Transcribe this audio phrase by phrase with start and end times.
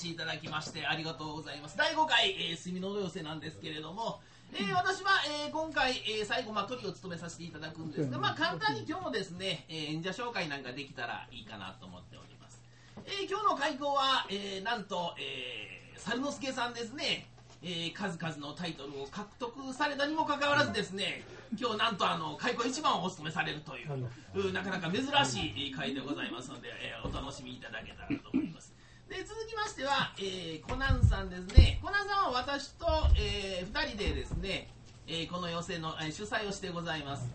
[0.00, 1.76] 越しいただきましてありがとうございます。
[1.76, 4.20] 第5回、えー、墨の寄せなんですけれども、
[4.54, 5.10] えー、私は、
[5.44, 12.62] えー、今回、えー、最後、まあ、トリを務めさせていただくんですが、まあ、簡単に今日もですね、えー、演者紹介なんかできたらいいかなと思っております、
[13.04, 17.26] えー、今日の開講は、えー、なんと、えー、猿之助さんですね
[17.62, 21.22] えー、数々のタイトルを獲得されたにもかかわらずですね
[21.60, 28.72] 今日なんとあの開口一番をお務めされるというなかなか珍しい回でございますので、えー、お楽しみいただけたらと思います
[29.10, 31.80] で続きましては、えー、コナンさんですね。
[31.82, 32.86] コナンさんは私と、
[33.18, 34.70] えー、2人でですね、
[35.08, 37.26] えー、この寄席の、えー、主催をしてございます。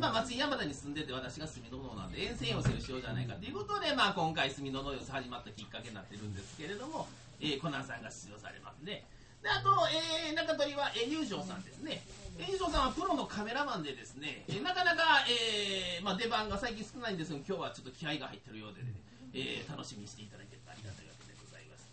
[0.00, 7.06] まあ、松井山田に住んでて私が住みの野なんで沿線寄せをしようじゃないかということで、まあ、今回住みの野寄せ始まったきっかけになってるんですけれども、
[7.40, 9.06] えー、コナンさんが出場されますね。
[9.40, 12.02] であと、えー、中取りは、えー、優勝さんですね。
[12.42, 18.90] 優勝さんはプロのカメラマンでですね、えー、なかなか、えーまあ、出番が最近少ないんですが、今日はちょっと気合が入ってるようで、ね、
[19.34, 21.86] えー、楽しみにしていただけるとありがたいわけでございます。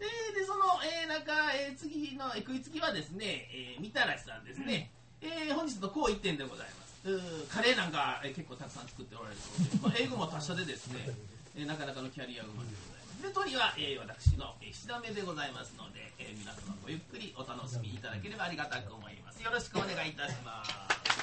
[0.00, 4.90] えー、で、その、えー、なんか、えー、次の、えー、食いつきはですね、えー、みたらしさんですね、
[5.20, 6.94] えー、本日のこう一点でございます。
[7.52, 11.04] カレーなんか、えー、結構たくさん作っておられるので、まあ、英語も達者でですね、
[11.54, 13.22] えー、なかなかのキャリアウーマンでございます。
[13.22, 21.13] で鳥は、えー、私の七段目でございますので、えー、皆様ごゆっくりお楽しみいただければありがたく思いますよろしくお願いいたします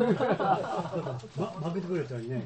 [0.00, 2.42] ま、負けてくれる人はいない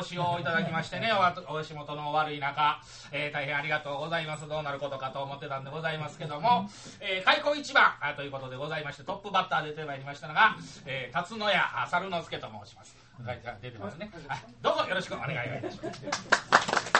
[0.00, 0.02] お
[1.62, 2.80] 仕事の悪い中、
[3.12, 4.48] えー、大変ありがとうございます。
[4.48, 6.70] どうなることかと思ってたんでございますけども、
[7.00, 10.56] えー、開口一番ということでございましてトップバッター出てまいりましたのが、
[10.86, 12.96] えー、辰野屋猿之助と申します、
[13.60, 14.10] 出てますね、
[14.62, 16.99] どうぞよろしくお願いいたします、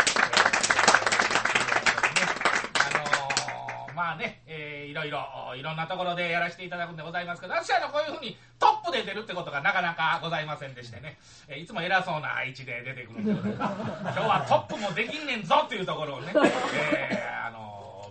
[4.01, 5.21] まあね、えー、いろいろ
[5.55, 11.19] いろんなところでやらせていただくんでございますけど私はこういうふうにトップで出るってことがなかなかございませんでしてね、
[11.49, 13.83] えー、いつも偉そうな位置で出てくるんでございます。
[14.01, 17.70] 今日はトップもできんねんぞっていうところをね、えー、あの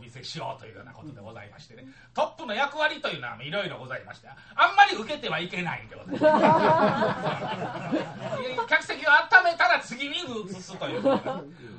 [0.09, 1.85] お見せしようというようなことでございましてね。
[2.15, 4.33] トップの役割というのはいろいろございましてあ
[4.73, 8.65] んまり受けてはいけないんでございます。
[8.67, 11.03] 客席を温めたら次に移すという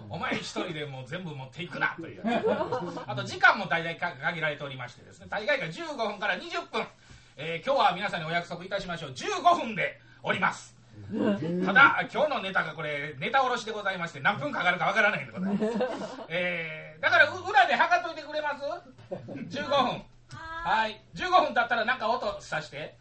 [0.08, 2.22] お前一人でもう全部持っていくなという。
[3.06, 5.26] あと時間も大体限られておりましてですね。
[5.28, 6.86] 大概が15分から20分、
[7.36, 9.10] えー、今日は皆さんにお約束いたしましょう。
[9.10, 10.80] 15分でおります。
[11.64, 15.64] ただ今日のネタがこれネタおろしでございまして何分かかるかわからないんでございます、
[16.28, 18.64] えー、だから裏で測っといてくれます
[19.58, 20.02] ？15分。
[20.32, 21.00] はい。
[21.14, 22.94] 15分経ったら何か音さして。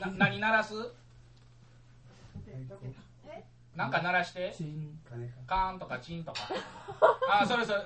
[0.00, 0.74] な何鳴らす？
[3.74, 4.54] なんか鳴らして。
[5.46, 6.38] カーンとかチンとか。
[7.28, 7.78] あそれそれ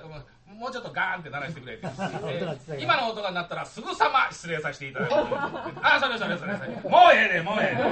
[0.59, 6.69] もうちょっとガーンって鳴らしてくれて、 えー、今の音が鳴ったらすぐさま失礼させていただきますあそれそれそれそれ。
[6.89, 7.83] もうええでもうええで、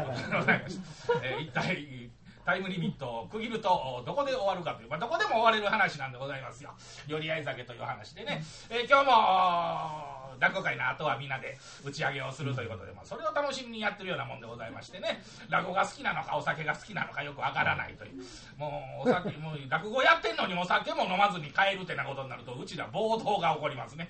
[1.22, 2.03] えー、一体
[2.44, 6.70] タイムリミットを区切るとどこで終わるかという、まあ、どこでも終われる話なんでございますよ。
[7.06, 15.22] 寄り合い酒という話でね、えー、今日も落語会の後はみんなで打ち上げをするということで、まあ、それを楽しみにやってるようなもんでございましてね。
[15.48, 18.22] 落語が好きなのかお酒が好きなのかよくわからないという。
[18.58, 24.08] もうお酒 もう落語やってんのにお酒も飲まずに帰るってなことになるとうちら暴動が起こりますね。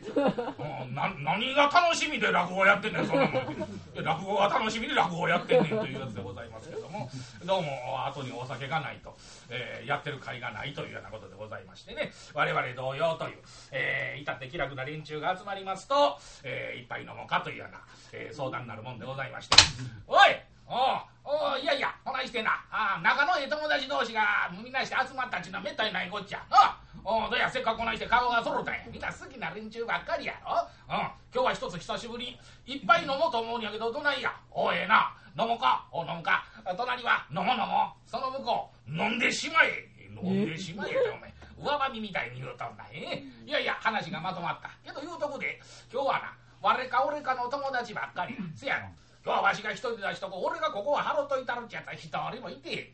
[0.91, 3.57] な何が楽しみで落語やってんねんそんなもん。
[4.03, 7.11] 落語が楽しみで落語やってんねんというやつでございますけども。
[7.45, 9.17] どうも後にお酒がないと、
[9.51, 12.13] えーやってる会がないというようなことでございましてね。
[12.33, 13.43] 我々同様という、
[13.73, 17.81] えー至って気楽な連中が集まりますと、えー一杯飲もうかというような、
[18.13, 19.57] えー相談になるもんでございまして。
[20.07, 22.65] おいおおいやいやほないしてな。
[22.71, 26.43] あ仲のええ友達同士がみんなして集まったちゅうのはめったにないこっちゃ。
[26.51, 28.81] あおどうやせっかくこないして顔が揃ったんや。
[28.87, 30.35] みんな好きな連中ばっかりや。
[30.43, 30.97] ろうん
[31.35, 32.39] 今日は一つ久しぶり。
[32.65, 34.35] いっぱい飲もうと思うんやけどどないや。
[34.51, 35.15] おええな。
[35.39, 35.87] 飲もうか。
[35.93, 36.45] おう飲むか。
[36.77, 39.89] 隣は飲もう飲もうその向こう飲んでしまえ。
[40.23, 40.91] 飲んでしまえ。
[40.91, 44.71] ってお前上ばみみたいに言うとんだえいやいや話がまとまった。
[44.85, 45.61] けど言うとくで
[45.93, 48.41] 今日はな我か俺かの友達ばっかりや。
[48.55, 48.89] せやろ。
[49.25, 52.93] 今日はわしが一人で出しとこ俺がここは払っといたるっちゃったら一人もいて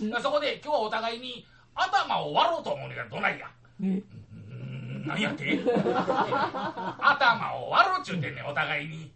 [0.00, 0.20] へんな。
[0.20, 3.50] そこで今日はお互いに頭を割ろうと思うねんがどないや。
[3.80, 4.04] うん
[5.06, 5.58] 何やって？
[6.98, 9.12] 頭を割ろうっちゅうてんねんお互いに。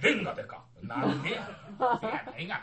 [0.00, 1.48] レンガでかなんでや
[2.00, 2.60] せやないが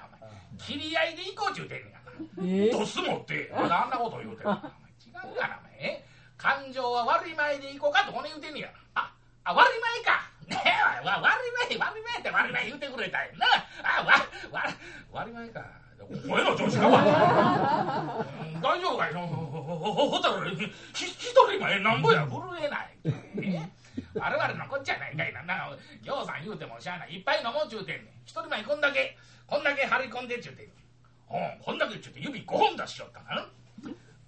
[0.58, 2.06] 切り合いで行こうっちゅうてんねんがな
[2.44, 6.06] えドス持ってまだあんなこと言うてるお前違うがなお前え
[6.38, 8.70] 感情は割り前で行こうかとこね言うてんねや。
[8.96, 9.12] あ
[9.44, 10.30] あ割り前か。
[10.48, 11.36] ねえわ割
[11.70, 13.46] り前割り前って割り前言うてくれたんやな。
[13.84, 14.14] あわ
[14.52, 14.74] 割
[15.12, 15.62] 割り前か。
[16.00, 19.14] お前の調子が悪いうん大丈夫かい。
[19.14, 22.98] ほほほたらひ一人前なんぼや震えない
[23.42, 23.70] え
[24.16, 25.34] 我々のこっちゃないかい。
[25.34, 25.70] なな
[26.02, 27.14] ぎょうさん言うてもしゃあない。
[27.16, 28.06] いっぱい飲もうちゅうてんねん。
[28.26, 29.18] 一人前こんだけ。
[29.46, 31.56] こんだけ張り込んでっちゅうてんねん。
[31.56, 31.64] うん。
[31.64, 33.48] こんだけっちゅうて指5本出しよったな。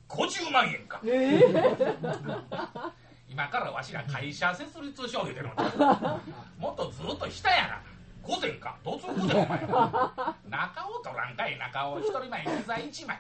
[0.08, 1.02] 50万円か。
[1.06, 1.40] え
[3.30, 6.32] 今からわしら会社設立しよう言うてるのに。
[6.58, 7.82] もっとずっと下やな。
[8.24, 8.76] 午前か。
[8.84, 9.60] どつくでお前。
[10.50, 11.58] 中を取らんかい。
[11.58, 13.20] 中を一人前具材1枚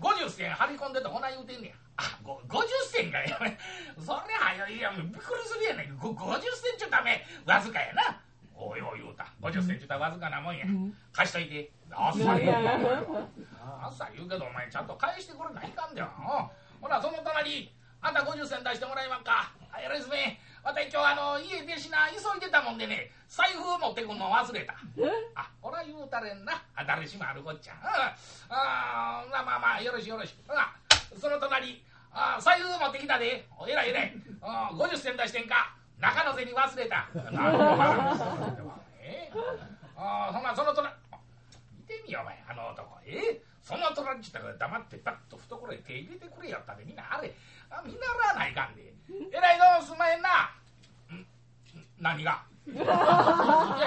[0.00, 1.74] 50銭張り込んでとこない言うてんねや。
[1.96, 3.28] あご50銭かい。
[3.30, 3.38] や
[3.98, 8.20] それはよいやびっくりするやねんご50銭ちゅうためわずかやな。
[8.54, 9.26] おいおい言うた。
[9.40, 10.64] 50銭ちゅうたらわずかなもんや。
[11.12, 11.70] 貸しといて。
[11.90, 12.72] あっさり言うな
[13.82, 16.10] あっさり言うけどお前ちゃんと返してくれないかんだよ。
[16.18, 17.72] うんほらその隣
[18.04, 19.48] あんた50銭出してもらえまんか？
[19.72, 20.38] あよろしいですね。
[20.62, 24.76] 私今日あの家出しな急いでたもんでね財布持ってくんの忘れた。
[25.34, 26.52] あ俺は言うたれんな。
[26.76, 27.72] あ誰しもあるこっちゃ。
[27.72, 27.88] うん。
[28.52, 30.34] あーまあまあまあよろしいよろしい。
[30.46, 30.76] ほら
[31.18, 31.82] その隣
[32.12, 33.48] あ財布持ってきたで。
[33.56, 33.88] おえらい。
[33.88, 35.74] えらいあ50銭出してんか？
[35.98, 37.08] 中の銭忘れた。
[37.32, 37.64] なるほど
[39.00, 39.32] え
[39.96, 40.42] あそん。
[40.42, 41.16] なその隣あ
[41.72, 43.00] 見てみよお前あの男。
[43.06, 43.40] え？
[43.64, 46.84] その隣っちゅったら黙ってパッと懐へ手入れてくれよったで。
[46.84, 47.32] みんなあれあ
[47.82, 48.92] 見習わないかんで。
[49.32, 50.50] えらいどうすんまへんな。
[51.10, 51.14] ん？
[51.16, 51.26] ん？
[52.00, 52.42] 何が？
[52.66, 52.86] いやい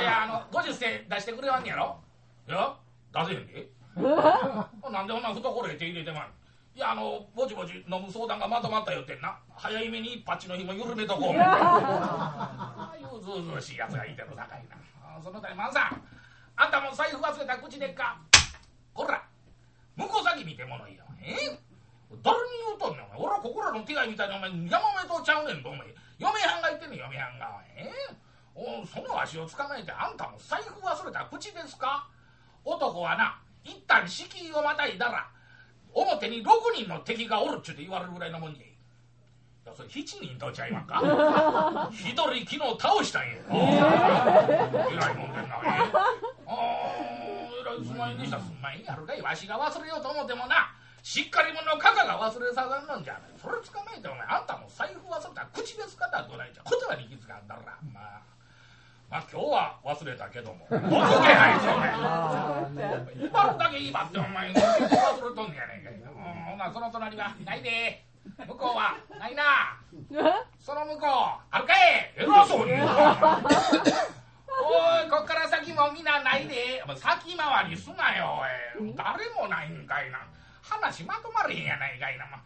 [0.03, 1.99] やあの50銭出してくれはんねやろ？
[2.47, 2.75] いや
[3.13, 3.69] 出せへんで。
[4.91, 6.31] なんでお前懐へ手入れてまん
[6.75, 9.39] いやあのぼちぼち飲む相談がまとまったよってんな。
[9.55, 11.39] 早いめにパッチの紐緩めとこう。
[11.39, 14.75] ああいうずうずうしいやつがいてるさかいな。
[15.17, 16.01] あその他にマンさん。
[16.55, 18.19] あんたも財布忘れた口でっか。
[18.93, 19.23] こら。
[19.95, 21.59] 向こう先見てものいいよえ？
[22.23, 23.19] 誰に言うとんねんお前。
[23.19, 25.87] 俺はここらの手紙みたいなお前山目とちゃうねんとお前。
[26.19, 27.61] 嫁はんが言ってんねん嫁はんが。
[27.75, 27.91] え
[28.55, 32.07] おその足を捕まえてあんたも財布忘れた口ですか？
[32.63, 35.29] 男はな一旦敷居をまたいだら
[35.93, 38.61] 表に6人の敵がおるっちゅうて言われるぐらいのもんにい
[39.65, 40.99] やそれ7人とちゃいまんか？
[41.93, 43.35] 一人昨日倒したんや。
[43.51, 45.91] えらいもんでんなえ
[46.47, 48.39] あーえらいすんまへんでした。
[48.39, 50.73] すんまへんやるかいわしが忘れようと思ってもな
[51.07, 53.31] しっかり者のカカが忘れさざんなんじゃない。
[53.39, 58.19] それ捕まえてお前あんたも財布忘れたら口ですかったらどないじゃ言葉に気づかんだろなまあ。
[59.07, 60.67] まあ今日は忘れたけども。
[60.67, 61.95] どくけないぞお前。
[63.23, 65.95] 威張るだけ威張ってお前忘れとんねやねんかい。
[65.95, 66.11] うん
[66.43, 68.03] ほなその隣はないで。
[68.43, 69.79] 向こうはないな。
[70.59, 72.11] その向こうあるかい。
[72.19, 72.75] 偉そうに。
[72.75, 72.83] おい
[75.07, 76.83] こっから先も皆ないで。
[76.99, 78.43] 先回りすなよ
[78.75, 78.91] おい。
[78.91, 80.19] 誰もないんかいな
[80.67, 82.43] 話まとまれへんやないかいな、ま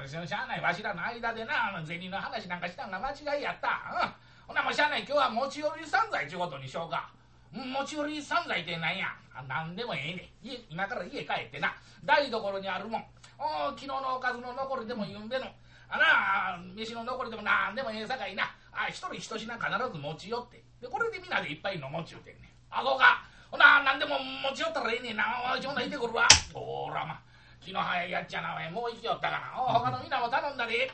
[0.00, 7.10] あ、しゃあないわしらの間でなあの銭の話なんかしたんが間違いやった、うん、ほなもうしゃあない今日は持ち寄り散財ちゅうことにしようか。
[7.52, 9.08] うん持ち寄り散財ってなんや。
[9.34, 10.46] あなんでもええねん。
[10.46, 11.74] 家今から家帰ってな。
[12.04, 13.04] 台所にあるもん。
[13.38, 15.46] お昨日のおかずの残りでも言うんでの。
[15.88, 18.44] あなあ飯の残りでもなんでもええさかいな。
[18.72, 20.62] あ一人一品必ず持ち寄って。
[20.80, 22.50] でこれでみんなでいっぱい飲もうちゅうてんねん。
[22.70, 23.22] あそうか。
[23.50, 25.24] ほな何でも持ち寄ったらええねんな。
[25.60, 27.20] ちょんないてくるわほらま
[27.60, 28.70] 気の早いやっちゃなおい。
[28.70, 30.90] もう行きよったかなお他のみんなも頼んだで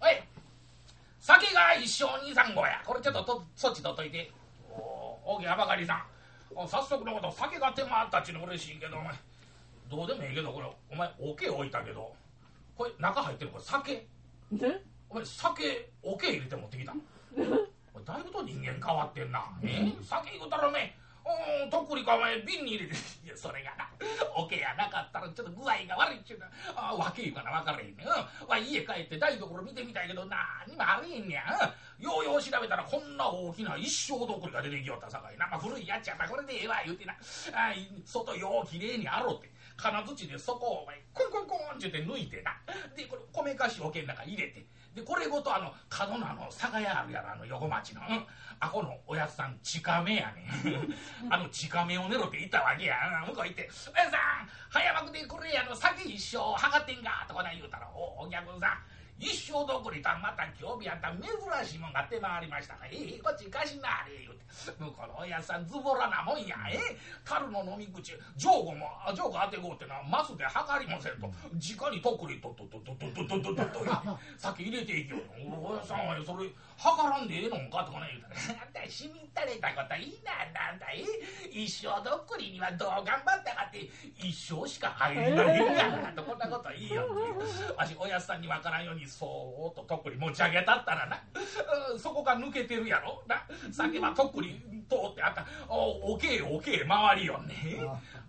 [0.00, 0.10] おい。
[1.18, 2.82] 酒が一升二三合や。
[2.84, 4.30] これちょっととそっち取っといて。
[4.70, 6.02] お大きなばかりさん。
[6.54, 9.14] お早速のこと酒が手回ったっちゅうの嬉しいけどお前。
[9.90, 10.66] どうでもいいけどこれ。
[10.90, 12.14] お前おけ置いたけど。
[12.76, 14.06] これ中入ってるこれ酒
[15.10, 16.92] お前酒おけ入れて持ってきた。
[18.04, 19.44] だいぶと人間変わってんな。
[19.62, 19.92] え？
[20.02, 22.94] 酒言うたらお前おうんとっくりかお前瓶に入れて。
[23.24, 23.88] いやそれがな
[24.36, 36.28] おけやなかったらちょっと具合が悪いっちゅうなあわけいうかな分からへんねん、うん、わ家帰って台所見てみたいけどなにもありへんねや、ようよう調べたらこんな大きな一生どっくりが出てきよったさかいな、まあ、古いやっちゃった。
[36.28, 37.12] これでええわ言うてな。
[37.12, 37.72] あ
[38.04, 39.52] 外ようきれいにあろうって。
[39.76, 42.60] 金槌でそこをお前コンコンコンって言って抜いてな。
[42.96, 44.66] でこれ米菓子桶の中入れて。
[44.94, 48.24] でこれごとあの角のあの酒屋あるやろあの横町の、うん、
[48.60, 50.94] あこのおやつさん近めやねん。
[51.32, 52.96] あの近めを狙っていたわけや。
[53.26, 58.82] 向こう行って「おやつさん早幕でこれやの酒一生測ってんか」とかな言うたら「おお客さん
[59.18, 61.30] 一生どこりたんまた興味あった珍
[61.66, 64.42] しいもんが出回りましたええ、こっち貸しなあれ言うて。
[64.78, 66.56] 向こうのおやさんズボラなもんや。
[66.70, 71.30] ええ樽の飲み口上後も上後当てこうってのはマスで測りませんと。
[71.56, 81.04] 直にとっくりとととととととととっととっと入れていきよおやさんはそれ測らんでええのんかとかね言うたらあんたしみったれたこといいななんだえ
[81.50, 83.88] 一生どっくりにはどう頑張ったかって
[84.18, 87.74] 一生しか入りないんやなとこんなこといいよって。
[87.74, 91.22] わしおやさんにわからんようにそーっととっくり持ち上げたったらな、
[91.98, 93.42] そこが抜けてるやろな。
[93.70, 95.46] 酒はとっくり通ってあった。
[95.68, 97.80] おおけえおけえ回りよんね。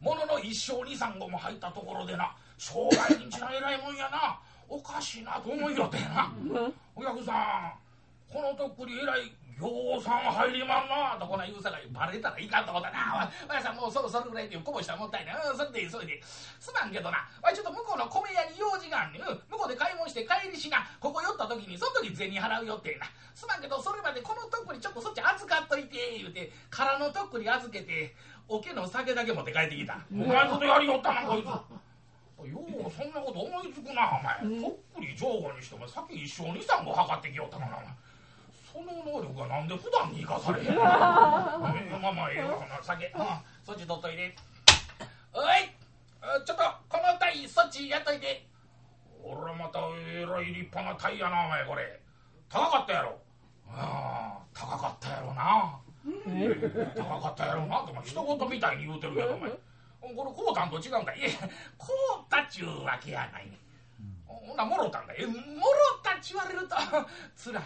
[0.01, 4.39] ものの一生二三個も入ったところでな商売人ちの偉いもんやな。
[4.69, 6.31] おかしいなと思いよってな。
[6.95, 7.82] お客さん
[8.33, 13.29] このとっくりえらいぎょうさん入りまんなとこな言うさかいバレたらいかんとこだな。
[13.45, 15.37] おやさんもうそろそろぐらいでこぼしたもったいな。
[15.37, 16.17] うんそれでいいそれで。
[16.59, 17.29] すまんけどな。
[17.37, 20.81] わいちょっと向こうの米屋に用事があんねん、向こうで買い物して帰りしな。
[20.99, 23.05] ここ寄った時にその時銭払うよってな。
[23.37, 26.49] すまんけどそれまでこのとっくりちょっとそっち預かっといて言うて。
[26.71, 28.15] 空のとっくり預けて
[28.49, 30.01] おけの酒だけ持って帰ってきた。
[30.11, 31.45] お前ことやりよったなこいつ。
[32.43, 34.41] ようそんなこと思いつくなお前。
[34.59, 37.77] とっくり上後にしても先一生二三個測ってきよったかな。
[37.77, 37.87] お前
[38.73, 40.81] その能力がなんで普段に生かされへんの？
[40.83, 43.25] まあまあええわほな酒、うん、
[43.63, 44.35] そっち取っといて
[45.31, 45.45] おい！
[46.45, 48.47] ちょっとこのタイそっちやっといて
[49.23, 52.01] 俺またえらい立派なタイやなお前これ。
[52.49, 53.19] 高かったやろ？
[53.69, 55.79] ああ高かったやろな。
[56.95, 57.81] 高かったやろな。
[57.83, 59.49] って一言みたいに言うてるけどお前。
[59.49, 59.57] こ
[60.09, 61.13] れこうたんと違うんか？
[61.13, 61.29] いや
[61.77, 61.87] こ
[62.27, 63.45] うたっちゅうわけやない。
[63.49, 63.57] ね
[64.27, 65.39] ほなもろたんだえもろ
[66.03, 66.75] たっち言われると
[67.35, 67.63] つらい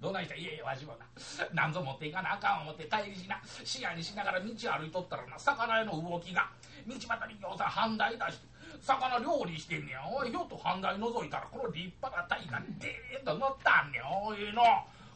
[0.00, 1.06] どないしたいえいえわしもな
[1.54, 3.40] 何ぞ持っていかなあかん思って帰りしな。
[3.64, 6.50] 視野にしながら道歩いとったらな魚屋の動きが。
[6.86, 8.46] 道端にぎょうさん半台出して
[8.82, 10.02] 魚料理してんねや。
[10.04, 14.62] おいひょっと半台覗いたらこの立派な鯛がデーッと乗ったんねんおいの。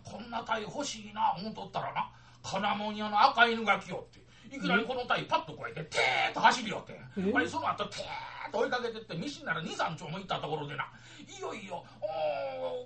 [0.05, 2.09] こんな鯛欲しいな思うとったらな。
[2.45, 4.25] 金物屋の赤犬が来よって。
[4.57, 6.93] いきなりこの鯛パッと越えててーっと走りよって。
[7.21, 10.87] んその後てーっと追いかけてって飯なら23丁も行ったところでな。
[11.27, 12.07] いよいよお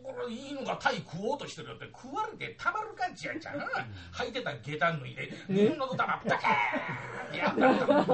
[0.03, 3.67] これ犬が鯛食おうとしてるよって食われてたまるかっちやっちゃな
[4.13, 8.13] 履いてた下駄脱いで布の玉パカーンってやったこ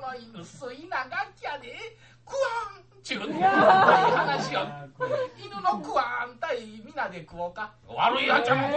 [0.00, 4.66] の犬吸いながっきゃで食わんちゅうね話よ。
[5.38, 7.72] 犬の食わんたい皆で食おうか。
[7.86, 8.68] 悪いやっちゃな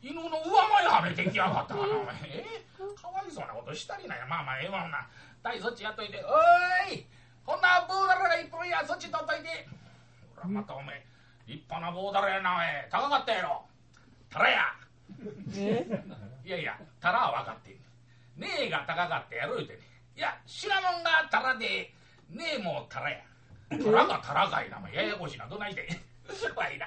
[0.00, 1.74] 犬の上前はめてきやがった。
[1.74, 2.64] なお前え
[3.00, 5.08] かわいそうなことしたりなやまあまあええわな
[5.42, 6.22] たいそっちやっといて。
[6.24, 7.06] おい！
[7.44, 9.68] こんなブーダラが一本やそっち取っといて。
[10.36, 11.04] ほらまたお前
[11.46, 12.64] 立派なボーダラやなおい。
[12.90, 13.64] 高かったやろ。
[14.30, 14.62] タラや。
[16.44, 17.74] いやいやタラは分かってん
[18.40, 19.80] ねえが高かったやろ言うてね
[20.16, 21.92] いや知らもんがタラで
[22.30, 23.18] ねえもタラや。
[23.70, 25.86] タラがタラかいなややこしいなどないして
[26.56, 26.86] わいな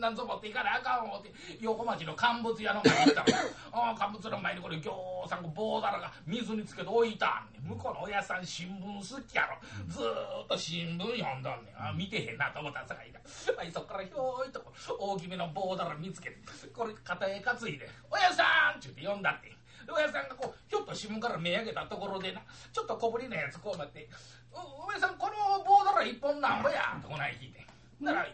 [0.00, 14.64] なんぞ持っていかなあかん思って横町の乾物屋の前に行ったら 乾物の前にこれぎょうさん棒だらが水につけて置いたんね向こうのおやさん新聞好きやろずーっと新聞読んどんねんあ見てへんなと思ったさかいなそっからひょいと
[14.98, 16.38] 大きめの棒だら見つけて
[16.74, 19.54] これ肩へ担いで「おやさん!」っちゅうて呼んだって
[19.88, 24.08] おやさんがこうひょっと新聞から目上げたところでなちょっと小ぶりなやつこうなって
[24.52, 27.60] 「おやさんこの棒だら一本なんぼや?」とこない聞いて。
[28.00, 28.26] なら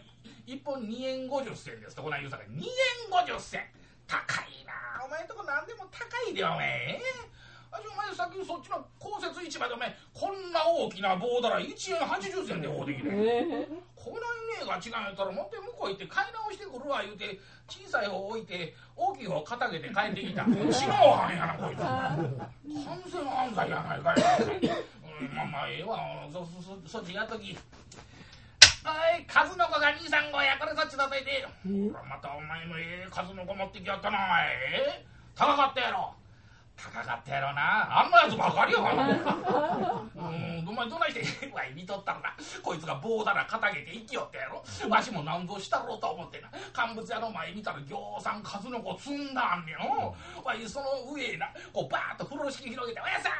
[0.47, 2.65] 1本2円50銭ですとこない言うさか2円
[3.11, 3.61] 50銭。
[4.07, 4.15] 高
[4.47, 6.99] いなお前んとこ何でも高いでお前
[7.69, 17.37] あお前さっきそっちの公設市場でお前こんな大きな棒だら1円80銭でこうできる、えー、このイメーが違うんやったらもって向こう行って買い直してくるわ言うて
[17.67, 20.45] 小さい方置いて大きい方肩げて帰ってきた。
[20.47, 21.79] 知能犯やなこいつ。
[21.83, 24.15] 完全犯罪やないかい、
[25.19, 25.99] うん、まあまあええわ。
[26.31, 27.57] そそそっちやっとき。
[29.17, 36.13] い数の子が235やこれそっちどいてほらまたお前のええ数の子持ってきやったなお前高かったやろ。
[36.77, 38.05] 高かったやろな。
[38.05, 38.85] あんなやつばかりよ
[40.15, 44.63] うんお前どないしてわい見とったらなこいつが棒だら肩げて生きよったやろ。
[44.89, 46.49] わしもなんぞしたろうと思ってな。
[46.73, 53.33] 乾物屋の前見たらぎょうさん数の子積んだんねんわいその上へなこうバーッと風呂敷広げて「おやさん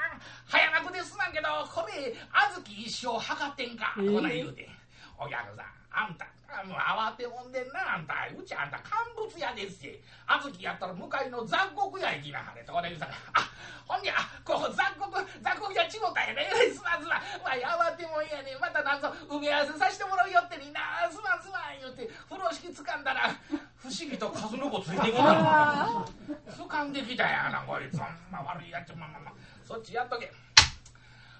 [0.47, 4.67] 早幕ですまんけどこれ小豆一生測ってんか」こんな言うて
[5.17, 6.25] 「お客さんあんた
[6.63, 8.13] もう慌てもんでんなあんた。
[8.31, 9.99] うちあんた乾物屋ですし。
[10.25, 13.49] 小豆やったら向かいの雑穀屋行きなはれとこで言うたらあ
[13.85, 15.11] ほんであこう雑穀
[15.43, 17.21] 雑穀屋ちもたやねすまんすまん。
[17.43, 21.09] わい慌てもんやねまたなんぞ埋め合わせさせてもらうよってにな。
[21.11, 23.35] すまんすまん言うて風呂敷掴んだら
[23.75, 25.23] 不思議と数の子ついてきた。
[25.33, 26.07] の
[26.47, 27.99] 掴んできたやなこいつ。
[27.99, 29.33] ほんま悪いやつまあまあまあ。
[29.65, 30.31] そっちやっとけ。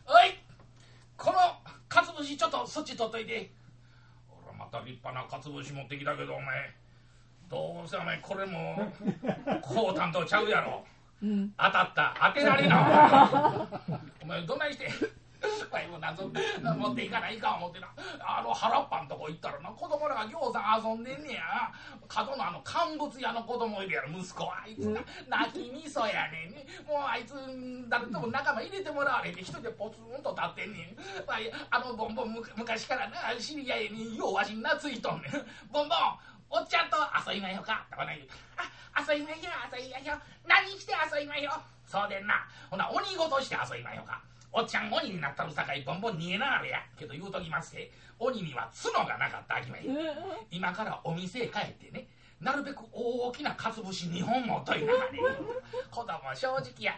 [0.05, 0.35] おい
[1.15, 1.37] この
[1.87, 3.56] かつぶしちょっとそっち取っといて。
[4.71, 6.73] また立派なかつぶし持ってきたけどお前。
[7.49, 8.91] どうせお前これも
[9.63, 10.83] こう担当ちゃうやろ、
[11.57, 12.13] 当たった。
[12.21, 13.65] 当てられな。
[14.21, 14.89] お前どないして
[15.71, 17.87] わいも謎 持っていかないか思ってな。
[18.19, 21.71] あの原っぱんとこ行ったらな子供らがぎょうさん遊んでんねや。
[22.07, 24.09] 角のあの乾物屋の子供いるやろ。
[24.09, 26.65] 息子あいつな泣き味噌やねんね。
[26.87, 27.33] もうあいつ
[27.89, 29.35] 誰とも仲間入れてもらわれへん。
[29.35, 31.29] で一人でポツンと立ってんねん。
[31.29, 35.31] わいあのボンボンむ昔からな知り合いにようわしに懐いとんねん。
[35.71, 37.85] ボンボンおっちゃんと遊びまひょか。
[37.91, 38.27] とか言う。
[38.57, 40.13] あ遊びまひょ遊びまひょ。
[40.47, 41.51] 何して遊びまひょ。
[41.85, 42.47] そうでんな。
[42.69, 44.21] ほな鬼ごとして遊びまひょか
[44.51, 46.79] おっちゃん鬼になったるさかいボンボン逃げながらや。
[46.97, 49.85] けど言うときますて鬼には角がなかったあきまへん
[50.49, 52.07] 今からお店へ帰ってね
[52.39, 55.19] なるべく大きなかつぶし2本持っといながね。
[55.89, 56.93] 子供正直や。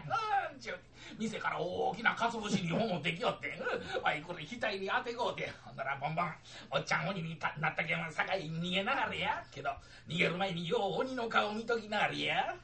[0.52, 0.78] うんちゅう
[1.18, 3.58] 店から大きなかつぶし2本持ってきよって。
[3.96, 5.50] うんわいこれ額に当てこうて。
[5.64, 6.30] ほんならボンボン
[6.70, 9.42] おっちゃん鬼になったけんさかい逃げながらや。
[9.50, 9.70] けど
[10.06, 12.54] 逃げる前によう鬼の顔見ときながらや。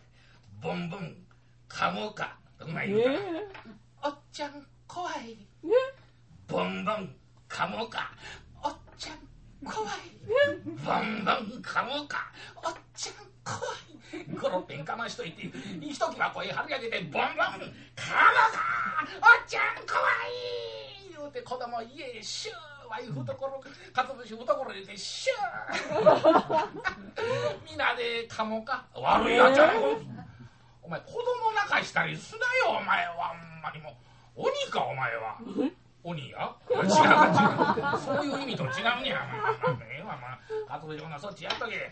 [0.61, 1.17] ボンボン
[1.67, 2.85] かもかとか。
[2.85, 3.19] 言うたら、
[4.05, 5.37] おっちゃん怖い。
[6.47, 7.15] ボンボン
[7.49, 8.13] かもか。
[8.63, 9.19] おっちゃん
[9.65, 9.91] 怖い。
[10.65, 12.33] ボンボンかもか。
[12.57, 14.25] おっちゃん怖い。
[14.41, 17.65] ゴロペンかましといてひときは声張り上げてボンボンかもか。
[19.17, 19.99] おっちゃん怖
[20.31, 21.15] い。
[21.17, 22.55] 言うて子供家へシュー
[22.89, 26.69] わい懐かつぶし懐入れてシュー。
[27.69, 28.87] 皆でかもか。
[28.95, 29.73] 悪いやつやな
[30.83, 33.35] お前子供泣かしたりすなよお前は。
[33.35, 33.96] ほんまにもう
[34.37, 35.39] 鬼かお前は。
[36.05, 36.93] 鬼や違う違う。
[37.99, 39.27] そういう意味と違うにゃ。
[39.27, 41.91] まあまあええわまあかつぶしほなそっちやっとけ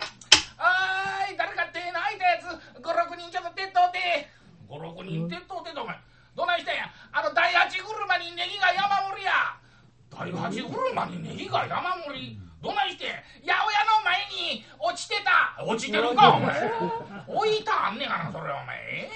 [0.56, 2.46] あーい誰か手の空いたやつ
[2.78, 4.30] 56人ちょっと手っとうて
[4.70, 5.98] 56人手っとうてとお前
[6.36, 9.58] どないしたんやあの第八車にネギが山盛りや
[10.10, 13.06] 第八車にネギが山盛りどないして
[13.44, 14.24] 八百屋の前
[14.56, 16.54] に落ちてた落ちてるかお前
[17.28, 19.10] 置いたあんねんかなそれお前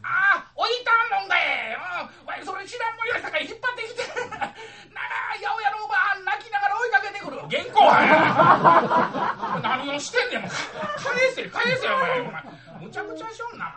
[0.00, 1.44] ああ置いたもんかい、
[1.76, 4.56] うん、わいそれ知らんもんやしたから引っ張ってきてなあ
[5.36, 10.50] 八百屋のおばあん泣きながら追いかけてくる原稿はや何をしてんねんもう
[10.96, 12.42] 返せ返せお前お前
[12.80, 13.76] むちゃくちゃしょんな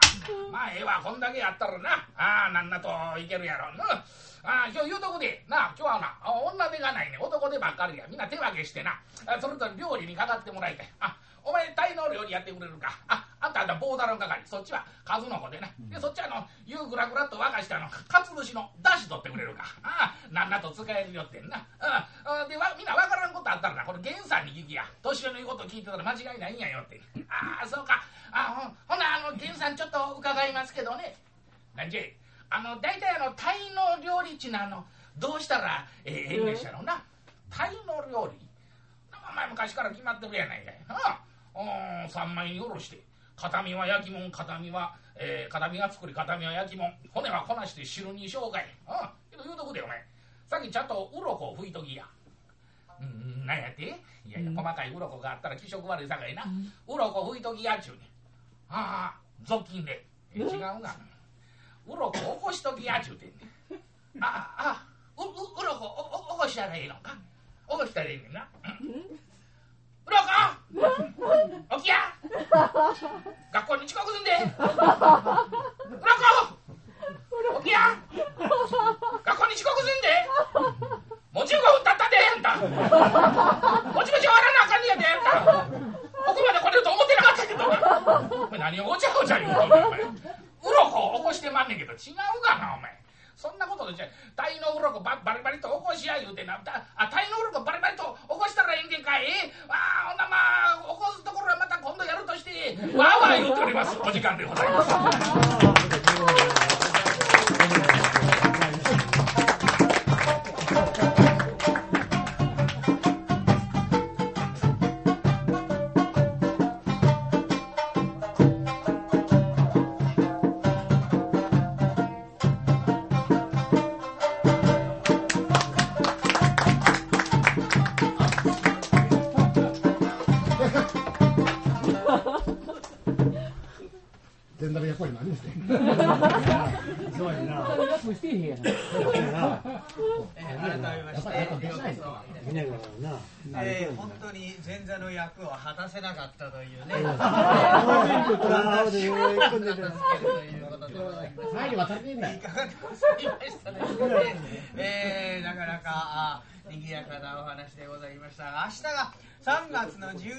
[0.51, 2.09] まあこんだけやったらな。
[2.17, 4.01] ああなんなといけるやろな
[4.41, 5.45] ああ今日言うとこで。
[5.47, 6.17] な今日はな
[6.49, 7.17] 女手がないね。
[7.21, 8.05] 男手ばっかりや。
[8.09, 8.99] みんな手分けしてな。
[9.39, 10.89] それぞれ料理にかかってもらいたい。
[10.99, 12.97] あお前タイの料理やってくれるか。
[13.07, 14.41] ああんたあんた棒だろ係。
[14.45, 15.69] そっちは数の子でな。
[15.77, 19.63] でそっちはあの湯ぐらぐらっと沸かしたあのかつぶしのだし取ってくれるか。
[19.83, 21.57] ああなんなと使えるよってんな。
[21.57, 24.85] うんでわみんな分からんことあったらなこれ源さんに聞きや。
[25.01, 26.99] 年上の言うこと聞いてたら間違いないんやよって。
[27.29, 28.01] ああそうか。
[28.31, 31.15] あほほなあの源さんちょっと伺いますけどね。
[31.75, 32.13] なんじゃい。
[32.49, 34.85] あの大体あのタイの料理っちゅうの
[35.17, 37.03] どうしたらえええんでしたろうな。
[37.51, 38.47] タイの料理。
[39.29, 40.79] お前昔から決まってるやないかい。
[40.89, 41.21] あ
[41.55, 43.03] あ三枚におろして
[43.37, 46.93] 片身は焼きもん片身は、えー、片身が作り片身は焼きもん。
[47.13, 50.03] 骨はこなして汁にしようかいあけど言うとくでお前。
[50.49, 52.03] さっきちゃんと鱗を拭いときや。
[52.99, 53.83] うんなんやって？
[54.25, 56.43] いやいや細かい鱗があったら気色悪いさかいな。
[56.87, 58.03] 鱗拭いときやっちゅうねん。
[58.69, 60.03] ああ雑巾で。
[60.33, 60.95] え違うが。
[61.87, 63.35] 鱗起こしときやっちゅうてんね
[64.19, 64.23] ん。
[64.23, 65.79] ああうう鱗
[66.33, 67.15] 起こしたらええのか？
[67.69, 68.47] 起こしたらええねんな
[70.07, 71.95] 鱗起きや
[73.53, 74.31] 学校に遅刻すんで
[76.01, 76.56] 鱗起き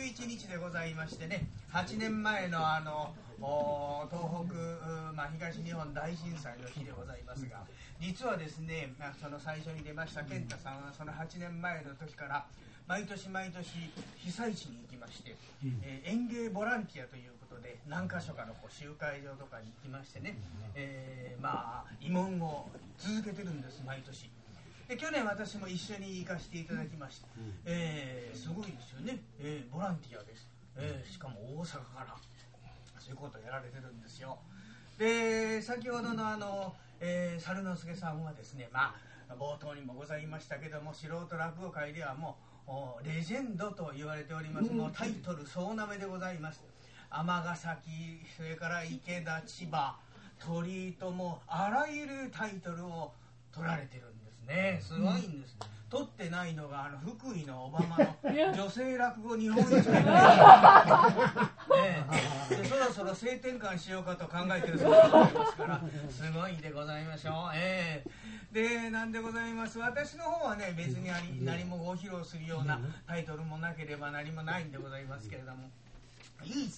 [0.08, 7.60] 11日でございましてね、8年前のあの、お東北、うまあ、東日本大震災の日でございますが、
[8.00, 12.46] 実はですね、まあ、その最初に出ました健太さんはその8年前の時から
[12.86, 15.36] 毎年毎年被災地に行きまして、
[15.82, 20.38] えー園芸ボランティアということで何か所かのこう集会場とかに行きましてね、
[20.74, 24.30] えーまあ慰問を続けてるんです毎年
[24.88, 27.28] で去年私も一緒に行かせていただきました、
[27.66, 32.16] えーすごいですよね、えーボランティアです、えーしかも大阪から。
[32.98, 34.38] そういうことをやられてるんですよ。
[34.98, 38.94] で先ほどのあの、えー猿之助さんはですねま
[39.28, 46.62] あ冒頭にもございましたけども素人落語界ではもうおレジェンドと言われております、もうタイトル総なめでございます。
[47.10, 47.90] 尼崎
[48.36, 49.96] それから池田千葉
[50.38, 53.12] 鳥居ともあらゆるタイトルを
[53.52, 54.17] 取られてるんです
[54.48, 54.80] ね。
[54.82, 55.56] すごいんです、
[55.90, 58.16] 取ってないのがあの福井のオバマの
[58.56, 60.04] 女性落語日本一で ね。
[61.76, 62.04] え
[62.56, 65.80] でそろそろ性転換しようかと考えてるそうですから
[66.10, 68.10] すごいでございましょう、ええ。
[68.52, 69.78] でなんでございます？
[69.78, 75.70] 私の方はね別にあり何もご披露するようなタイトルもなければ何もないんでございますけれども。
[76.44, 76.72] 唯一、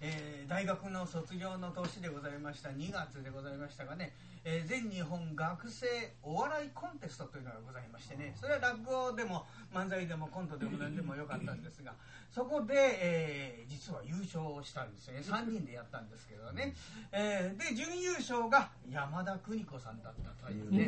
[0.00, 2.68] えー大学の卒業の年でございました。
[2.70, 4.12] 2月でございましたがね、
[4.50, 5.86] えー全日本学生
[6.22, 11.92] お笑いコンテストというのがございましてねそれは落語でも漫才でもコントでも何でもよかったんですが
[12.30, 15.14] そこで、えー実は優勝をしたんですよ。
[15.14, 16.74] ね3人でやったんですけどね、
[17.12, 20.78] えーで準優勝が山田邦子さんだったというね、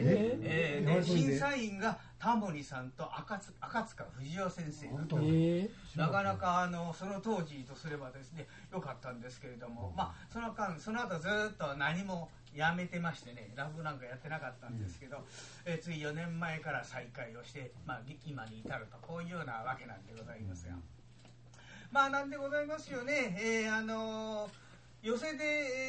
[0.43, 0.95] えー？
[1.01, 15.19] で審査員がタモリさんと赤津赤塚不二夫先生だとえなかなかあのその当時とすればですね良かったんですけれども、まあ、その間その後ずっと何もやめてましてねラブなんかやってなかったんですけど、
[15.65, 20.75] えーつい4年前から再開をして、まあ、今に至るとこういうようなわけなんでございますが、
[21.93, 24.71] まあなんでございますよね、えーあのー
[25.03, 25.45] 寄席で、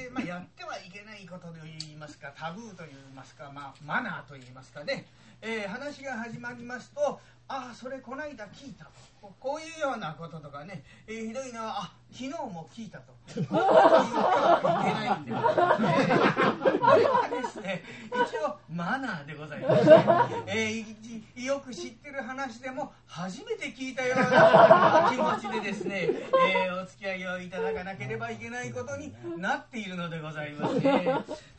[0.06, 5.06] えーまあ、やってはいけないことといいますかタブーといいますか、まあ、マナーといいますかね、
[5.42, 8.92] えー話が始まりますとああそれこないだ聞いたと。
[9.40, 13.14] こういうようなこととかね、えーひどいのはあ昨日も聞いたと。
[13.28, 19.90] こういうことはいけないんで、えーこれはですね一応マナーでございます、
[20.48, 26.10] えーよく知ってる話でも初めて聞いたような気持ちでですね、
[26.56, 31.06] えーお付き合いをいただかなければいけないことになっているのでございますね。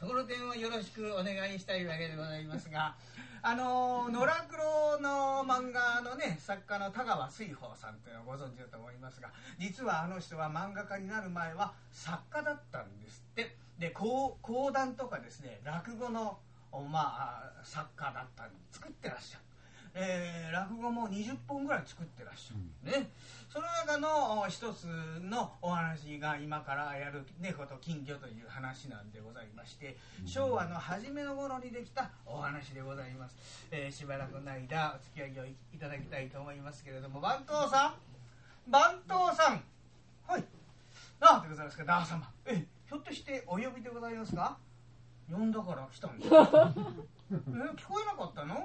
[0.01, 2.95] そこの点をよろしくお願いしたいわけでございますが
[3.45, 16.39] あの野良黒の漫画のね作家の田川水宝さんというのをご存知だと思いますが実はあの人は漫画家になる前は作家だったんですってで講講談とかですね落語の
[16.89, 19.52] まあ作家だったんで作ってらっしゃる。
[19.95, 23.11] えー落語も20本ぐらい作ってらっしゃる、ね、
[23.49, 24.85] その中のお一つ
[25.23, 33.35] のお話が今からやる猫と金魚という話なんでございまして昭和の初めの頃にできたお話でございます、
[33.71, 37.95] えーしばらくの間お付き合いをいいただきたいと思いますけれども番頭さ
[38.69, 38.71] ん？
[38.71, 39.63] 番頭さん。
[40.27, 40.45] はい。
[41.21, 42.31] なんでございますかダー様。
[42.47, 44.57] えひょっとしてお呼びでございますか？
[45.31, 48.55] 呼んだから来たんです え聞こえなかったの？
[48.55, 48.61] 聞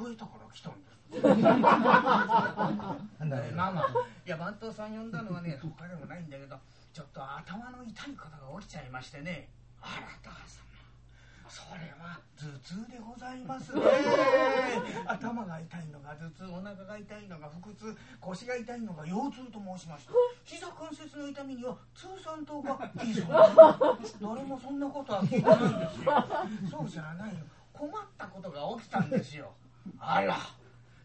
[0.00, 0.96] こえたから来たんです。
[1.12, 1.28] えー
[3.54, 3.86] まあまあ。
[4.24, 6.56] いや番頭さん呼んだのはね他でもないんだけど
[6.94, 9.50] ちょっと頭の痛いことが起きちゃいましてね。
[9.82, 10.70] あらダー様
[11.50, 13.82] それは頭痛でございますね。
[15.04, 20.12] 頭が痛いのが頭痛お腹が痛いのが腹痛腰が痛いのが腰痛と申しました
[20.44, 24.16] 膝関節の痛みには通産糖がいいそうです。
[24.22, 26.24] 誰もそんなことは聞いてないんですよ。
[26.70, 27.44] そうじゃないよ。
[27.80, 29.50] 困ったことが起きたんですよ
[29.98, 30.38] あら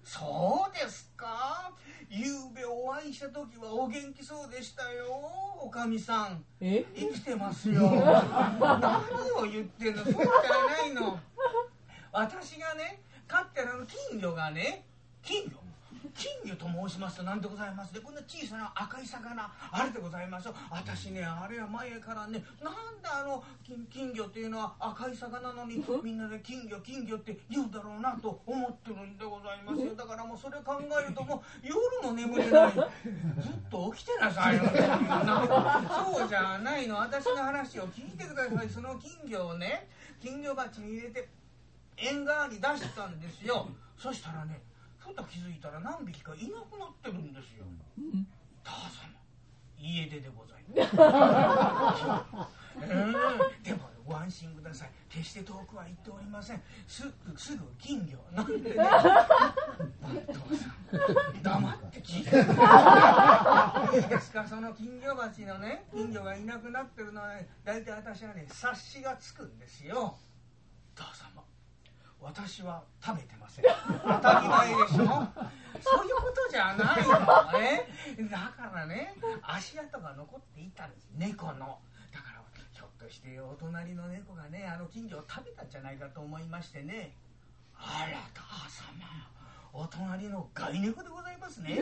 [0.03, 1.71] そうですか？
[2.09, 5.05] ゆうべお会いした時はお元気そうでしたよ
[5.59, 6.43] おかみさん。
[6.61, 6.85] え？
[6.95, 7.81] 生きてますよ。
[7.81, 10.03] 何を言ってんの？
[10.03, 11.19] そうじゃないの。
[12.11, 14.85] 私がね飼ってるあの金魚がね
[15.23, 15.57] 金魚
[16.15, 17.93] 金魚と申しますと何でございます？
[17.93, 29.93] でこんな小さな赤い魚あれでございますよ私ねあれは前からねなんであの金金魚っていうのは赤い魚なのにみんなで金魚金魚って言うだろうなと思ってるんでございますよ。
[29.93, 31.75] だからもうそれ考えるともう夜
[32.07, 32.71] も眠れない。
[32.73, 32.83] ずっ
[33.69, 34.63] と起きてなさいよ。
[34.63, 36.95] そうじゃないの。
[36.95, 38.69] 私の話を聞いてください。
[38.69, 39.89] その金魚をね
[40.21, 41.27] 金魚鉢に入れて
[41.97, 43.67] 縁側に出したんですよ。
[43.97, 44.61] そしたらね
[45.05, 47.65] ふと気づいたら何匹かいなくなってるんですよ。
[48.63, 49.15] 母様
[49.77, 52.55] 家出でございます。
[52.75, 53.13] う ん
[53.63, 54.89] でもご安心ください。
[55.09, 56.61] 決して遠くは行っておりません。
[56.87, 58.75] すぐすぐ金魚なんてね。
[60.33, 62.29] 父さん黙って聞いて
[63.99, 64.05] い。
[64.05, 70.17] いですかその金魚鉢のね金魚がいなくなってるのはね大体私はね察しがつくんですよ。
[70.95, 71.43] 父様
[72.21, 73.65] 私は食べてません。
[74.03, 75.05] 当たり前でしょ。
[75.81, 77.87] そういうことじゃないのね。
[78.31, 81.07] だからね足跡が残っていたんです。
[81.13, 81.79] 猫の。
[82.11, 87.13] だからひょっとしてお隣の猫がねあの金魚を食べたんじゃないかと思いましてね。
[87.77, 88.85] あら母様。
[89.73, 91.79] お隣の飼い猫でございますね。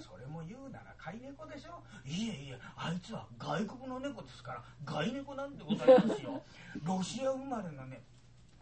[0.00, 1.82] それも言うなら飼い猫でしょ。
[2.06, 6.42] いえいえあいつは外国の猫ですから外猫なんでございますよ。
[6.82, 8.02] ロシア生まれのね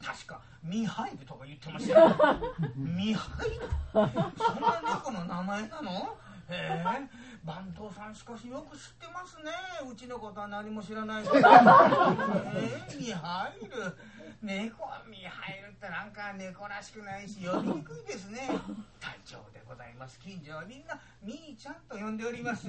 [0.04, 2.16] 確かミハイルとか言ってましたよ。
[2.74, 3.60] ミハイル
[3.92, 5.90] そんな猫の名前なの？
[6.48, 6.84] へえ。
[7.44, 9.50] 番頭さんしかしよく知ってますね。
[9.90, 11.22] うちのことは何も知らない。
[11.26, 13.96] けどええミハイル。
[14.42, 18.48] 猫はミハイルってなんか猫らしくないし呼びにくいですね。
[19.00, 20.18] 隊長でございます。
[20.18, 22.68] 近所はみんなみーちゃんと呼んでおります。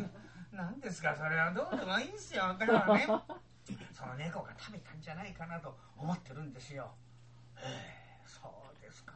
[0.52, 2.56] 何ですかそれはどうでもいいんですよ。
[2.60, 3.08] だからね
[3.92, 6.94] その猫が食べたんじゃないかなと思ってるんですよ
[7.64, 9.14] ええそうですか。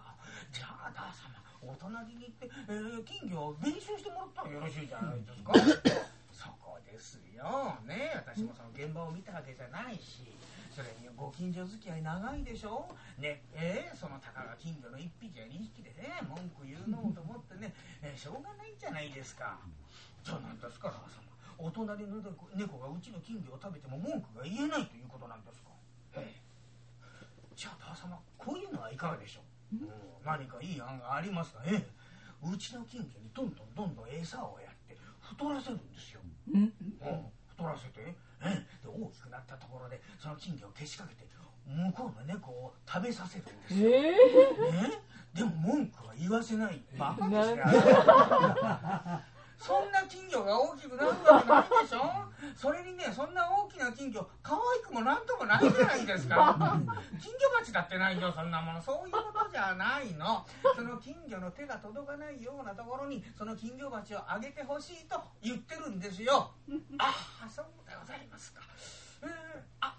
[0.52, 5.54] じゃあ旦様お隣に行って、えー金魚を練習してもらったらよろしいじゃないですか。
[6.32, 7.76] そこですよ。
[7.86, 10.32] ね私もその現場を見たわけじゃないし
[10.72, 12.88] それにご近所付き合い長いでしょ。
[13.18, 19.58] ねえーそのたかが金魚の1匹や2匹でね文句言うのもと思ってね、えーしょうがないんじゃないですか。
[20.24, 21.28] じゃあ何ですか旦様
[21.60, 25.70] お隣の猫猫がうちの金魚を食べても文句が言えないということなんですか。
[26.14, 26.42] ええ。
[27.56, 29.42] じゃあ旦様こういうのはいかがでしょ
[29.74, 29.90] う、うん、
[30.24, 31.60] 何かいい案がありますか？
[31.68, 31.88] ええ。
[32.48, 36.22] うちの金魚にどんどんどんどん餌をやって太らせるんですよ、
[36.54, 36.72] うん、
[37.50, 41.28] 太らせて、ええ、で大きくなったところでその金魚をけしかけて
[41.66, 44.12] 向こうの猫を食べさせるんですよ、え
[44.88, 45.02] ね、
[45.34, 46.80] でも文句は言わせない。
[46.98, 47.64] バカですね
[49.58, 52.02] そんな金魚が大きくなるわけないでしょ？
[52.56, 56.56] それにねそんな大きな金魚可愛くもなんともないじゃないですか。
[57.20, 58.82] 金魚鉢だってないよそんなもの。
[58.82, 60.46] そういうことじゃないの。
[60.76, 66.52] その金魚の手が届かないようなところにその金魚鉢をあげてほしいと言ってるんですよ。
[67.00, 68.62] ああそうでございますか。
[69.24, 69.30] えー、
[69.82, 69.96] あ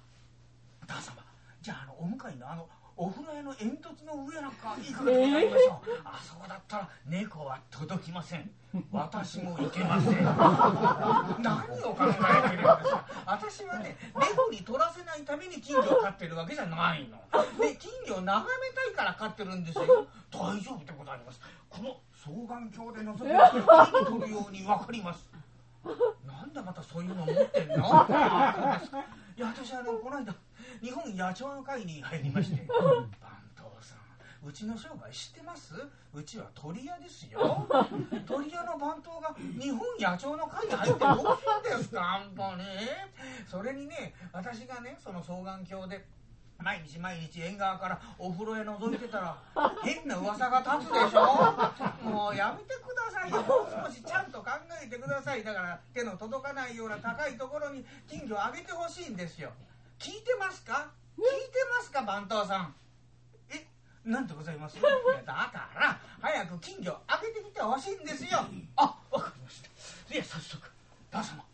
[0.87, 1.23] 旦様。
[1.61, 2.69] じゃああのお向かいのあの
[3.01, 8.51] お風呂屋の煙突の上なんかい いかがでございましょう、あそこだったら猫は届きません。
[8.91, 10.15] 私も行けません。
[10.27, 13.05] 何を考えてるんですか？
[13.25, 17.19] 私はね猫に取らせないために金魚を飼ってるわけじゃないの。
[17.61, 20.07] で金魚を眺めたいから飼ってるんですよ。
[20.33, 21.41] 大丈夫でございます。
[21.71, 23.25] この双眼鏡で覗くと
[23.87, 25.31] 手に取るように分かります。
[26.27, 27.75] なんでまたそういうの持ってんの？
[27.77, 30.35] いや私あのこの間
[30.83, 33.09] 日本野鳥の会に入りまして 番
[33.57, 35.75] 頭さんうちの商売知ってます？
[36.15, 37.67] うちは鳥屋ですよ。
[38.27, 42.15] 鳥屋の番頭が日本野鳥の会に入ってどうするんですか？
[42.15, 42.65] あんたね。
[43.51, 46.07] それにね私がねその双眼鏡で
[46.59, 49.37] 毎日毎日縁側からお風呂へ覗いてたら
[49.85, 52.09] 変な噂が立つでしょ？
[52.09, 53.43] もうやめてくださいよ。
[53.43, 54.51] もう少しちゃんと考
[54.83, 55.43] えてください。
[55.45, 59.53] だから手の届かないような高いところに金魚をあげてほしいんですよ
[59.99, 60.91] 聞いてますか？
[61.17, 62.03] 聞いてますか？
[62.03, 62.75] 番頭さん。
[63.51, 63.67] え
[64.05, 64.77] なんでございます？
[64.81, 64.89] だ
[65.35, 68.45] から早く金魚あげてきてほしいんですよ。
[68.77, 69.69] あわかりました。
[70.13, 70.71] では早速
[71.11, 71.45] 旦様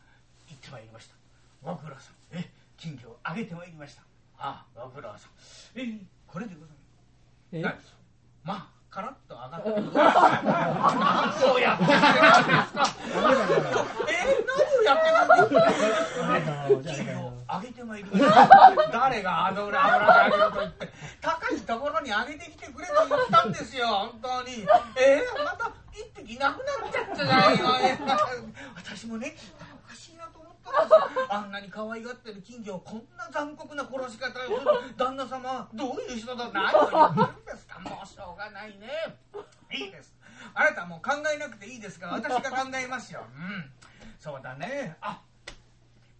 [0.48, 1.14] 行ってまいりました。
[1.62, 2.14] ご苦労さん。
[2.32, 4.02] え金魚をあげてまいりました。
[4.38, 5.30] ああご苦労さん。
[5.74, 7.86] えーこれでございます。
[7.92, 7.94] え？
[8.42, 12.06] まあカラッと上がってください何をやってるんで
[12.62, 12.86] すか
[14.06, 15.10] え何をやって
[15.48, 20.88] くれるんですか金魚をあげてまいりました誰が油で油であげると言って
[21.20, 27.66] 高いところにあげてきてくれと言ったんですよ本当にえー、また一匹なくなっちゃったじゃないよ
[28.76, 29.34] 私もね
[31.28, 34.94] あんなに可愛がってる金魚をこんな残酷な殺し方をする。
[34.96, 37.66] 旦那様はどういう人だ何を言ってるん です。
[37.66, 38.88] かもうしょうがないね。
[39.72, 40.14] いいです。
[40.54, 43.24] あなたはもう考えなくていいですから私が考えますよ。
[43.34, 43.72] うん。
[44.18, 44.96] そうだね。
[45.00, 45.20] あ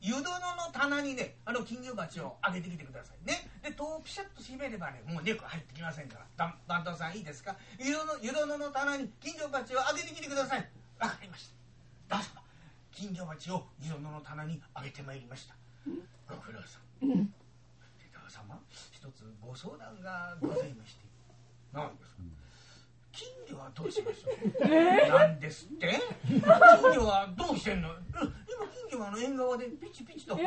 [0.00, 0.26] 湯殿
[0.57, 3.50] の棚にねあの金魚鉢をあげてきてくださいね。
[3.62, 6.26] で戸をピシャッと閉めればねもう猫入ってきませんから。
[6.37, 7.57] だ番頭さんいいですか？
[7.78, 7.94] 湯
[8.33, 10.68] 殿の棚に金魚鉢をあげてきてください。
[10.98, 11.48] わかりまし
[12.09, 12.16] た。
[12.16, 12.42] 旦様
[12.94, 15.54] 金魚鉢を地蔵の棚にあげてまいりました。
[16.28, 17.09] ご苦労さん。
[17.09, 17.14] で
[18.12, 18.59] 旦様
[18.92, 21.04] 一つご相談がございまして。
[21.72, 22.22] 何ですか？
[23.14, 24.31] 金魚はどうしましょ
[24.64, 24.68] う、
[25.09, 26.00] なんですって？
[26.27, 27.90] 金魚はどうしてんの？
[27.90, 27.98] うん
[28.55, 30.46] 今金魚はあの縁側でピチピチと何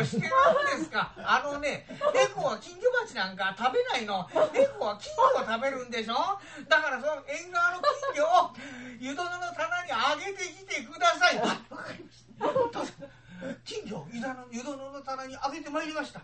[0.00, 1.12] をしてるんですか？
[1.18, 4.28] あのね猫は金魚鉢なんか食べないの。
[4.52, 6.14] 猫は金魚を食べるんでしょ？
[6.68, 7.82] だからその縁側の
[8.14, 8.52] 金魚を
[8.98, 11.38] 湯殿の棚にあげてきてください。
[11.38, 12.46] あわかりました。
[12.52, 12.92] どうぞ。
[13.64, 14.06] 金魚を
[14.50, 16.20] 湯殿の棚にあげてまいりました。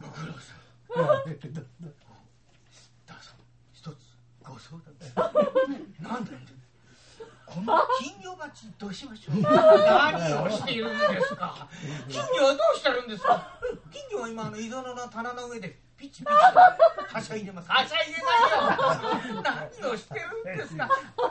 [0.00, 0.58] ご苦労さん
[4.58, 5.14] ご相談です
[6.02, 6.57] なんだい
[7.48, 9.40] この金魚鉢どうしましょう？
[9.42, 11.66] 何をしているんですか？
[12.08, 13.58] 金魚はどうしてるんですか？
[13.90, 16.24] 金魚は今あの井戸の棚の上でピチピチ。
[16.24, 17.70] と はしゃいでます。
[17.70, 19.42] はしゃいでないよ。
[19.82, 20.88] 何をしてるんですか？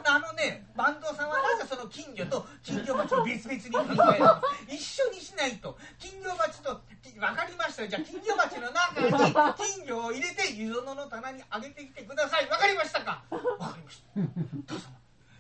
[0.09, 5.77] あのね坂東さんはなぜその金魚と金魚鉢を別々に考えるの一緒にしないと。
[5.99, 7.87] 金魚鉢と分かりましたよ。
[7.89, 9.33] じゃあ金魚鉢の中に
[9.75, 12.45] 金魚を入れて湯殿の棚にあげてきてください。
[12.47, 13.21] 分かりましたか？
[13.29, 14.19] 分かりました。
[14.19, 14.87] どうぞ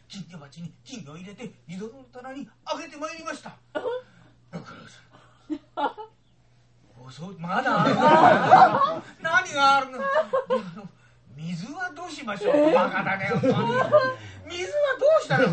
[0.07, 3.57] 金魚鉢に金魚を入れて井戸の棚にあげてまいりました。
[4.53, 5.01] ご苦労さ
[5.83, 5.91] ん
[7.05, 8.01] おそうまだあるの？
[9.21, 9.99] 何があるの？
[11.35, 12.73] 水はどうしましょう？
[12.73, 13.53] バカだね本当に。
[13.53, 15.45] 水はどうしたの？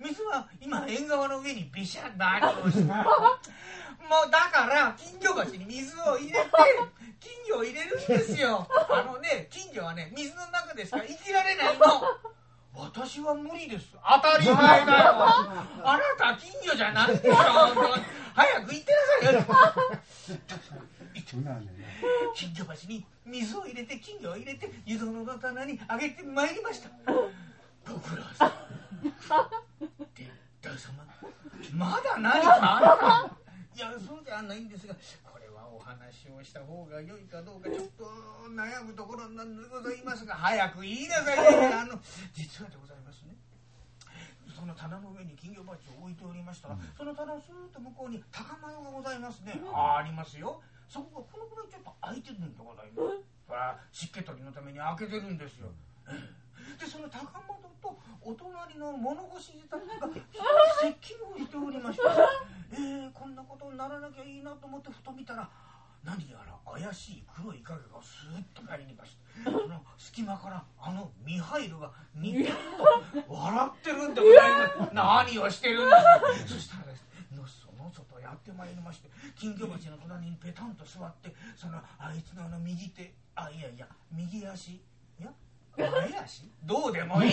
[0.00, 6.46] 水は今縁側の上にビシャッ何をしてもうだから金魚鉢に水を入れて
[7.20, 8.68] 金魚を入れるんですよ。
[8.90, 11.84] あのね金魚はね水の中でしか生きられないの
[12.74, 13.88] 私は無理です。
[13.92, 14.56] 当たり前
[14.86, 15.12] だよ。
[15.84, 17.16] あなた金魚じゃない。
[17.16, 17.32] でしょ
[18.34, 18.92] 早く行って
[19.22, 19.44] なさいよ。
[21.26, 21.66] そうなね
[22.34, 26.90] 金魚鉢に水を入れて金魚を入れて湯殿の棚にあげてまいりました。
[27.86, 28.50] ご苦労さん。
[30.14, 31.04] で旦様。
[31.72, 33.36] まだ何かあるか。
[33.74, 34.94] いやそうじゃないんですが
[35.92, 38.04] 話をした方が良いかどうかちょっと
[38.50, 42.00] 悩むところなんでございますが早く言いなさいよあの
[42.32, 43.36] 実はでございますね。
[44.52, 50.60] その棚の上に金魚鉢を置いておりましたら、その棚のスーッと向こうに高間がございますね、あありますよ。
[50.88, 53.24] そこがこのぐらいちょっと開いてるんでございます。
[53.48, 55.72] それは湿気取りのために開けてるんですよ、
[56.06, 56.42] ええ
[56.78, 60.08] でその高窓とお隣の物干し自体が
[60.80, 62.02] 接近をしておりまして、
[62.72, 65.48] えー、こんなことにならなきゃいいなと思ってふと見たら
[66.04, 71.90] 何やら怪しい黒い影がスーッと入りましてその隙間からあのミハイルが。
[72.16, 72.52] ニッと
[73.28, 75.96] 笑ってるんでございます何をしてるんで
[76.46, 84.72] すそしたらですねのそのそとやってまいりまして金魚鉢の隣にペタンと座ってそのあいつのあの右手あいやいや右足。
[84.72, 85.32] いや
[85.76, 85.90] 前
[86.22, 87.32] 足どうでもいい。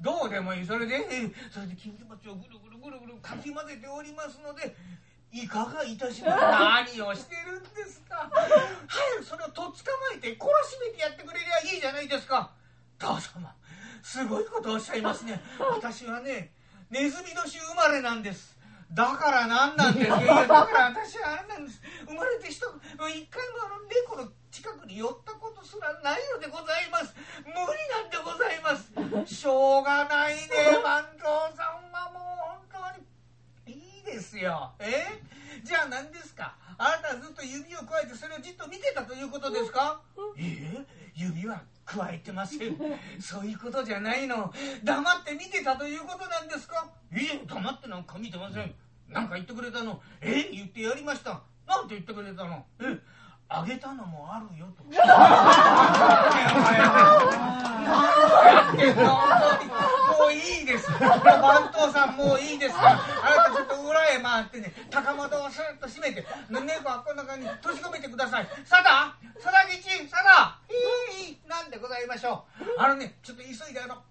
[0.00, 0.66] どうでもいい。
[0.66, 1.06] それで
[1.50, 4.74] それで金魚鉢をぐるぐるぐるぐるかき混ぜておりますので
[5.32, 8.28] いかがいたします何をしてるんですか？
[8.88, 9.72] 早くそれをとっ捕ま
[10.16, 12.50] えて懲らしめてやってくれりゃいいじゃないですか。
[12.98, 13.54] どう様
[14.02, 15.40] すごいことをおっしゃいますね。
[15.58, 16.52] 私はね
[16.90, 18.58] ネズミ年生まれなんです。
[18.92, 20.10] だから何なんです。
[20.10, 21.80] よだから私はあれなんです。
[22.08, 22.62] 生まれて一一
[23.30, 27.14] 回もあの猫の近くに寄ったことすらないのでございます。
[27.46, 27.54] 無理
[27.88, 29.32] なんでございます。
[29.32, 30.40] しょうがないね
[30.82, 32.20] 万蔵さんはもう。
[32.50, 32.58] 本
[34.04, 34.72] ですよ。
[34.78, 35.22] え？
[35.64, 36.54] じゃあ何ですか？
[36.78, 40.00] あなたはずっと指をくわえてそれをじっと見てたということですか？
[40.36, 40.86] いいえ？
[41.14, 42.76] 指はくわえてません。
[43.20, 44.52] そういうことじゃないの。
[44.84, 46.88] 黙って見てたということなんですか？
[47.12, 48.74] いえ黙ってなんか見てません。
[49.08, 50.00] なんか言ってくれたの。
[50.20, 50.48] え？
[50.52, 51.42] 言ってやりました。
[51.66, 52.64] なんて言ってくれたの？
[52.80, 52.98] え？
[53.52, 54.84] あげたのもあるよと。
[54.94, 55.02] や
[58.72, 59.99] ってんの？
[60.40, 60.90] いいです。
[60.90, 62.74] 番頭さんもういいです。
[62.74, 68.48] からあなたちょっと裏へ回ってね高窓をスッと閉めて猫はこんな感じに閉じ込めてください。
[68.64, 71.38] さださだ吉さだいいいい。
[71.48, 72.64] なんでございましょう。
[72.78, 74.02] あのねちょっと急いであの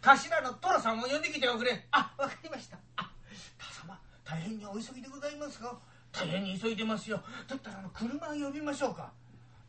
[0.00, 1.86] 頭の寅さんを呼んできておくれ。
[1.90, 2.78] あわかりました。
[2.96, 3.10] あ
[3.56, 5.78] 田様大変にお急ぎでございますか？
[6.12, 7.22] 大変に急いでますよ。
[7.48, 9.12] だったらあの車を呼びましょうか。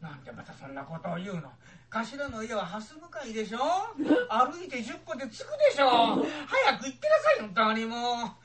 [0.06, 1.52] なんでまたそんなことを言うの？
[1.90, 3.58] 頭の家は蓮向かいでしょ？
[4.30, 6.24] 歩いて10歩で着くでしょ？
[6.48, 8.00] 早く行ってなさい本当にもう。
[8.18, 8.36] 本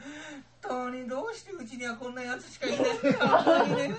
[0.63, 3.29] 当にどうしてうちにはこんなやつしかいないんだ？
[3.43, 3.97] 本当にね。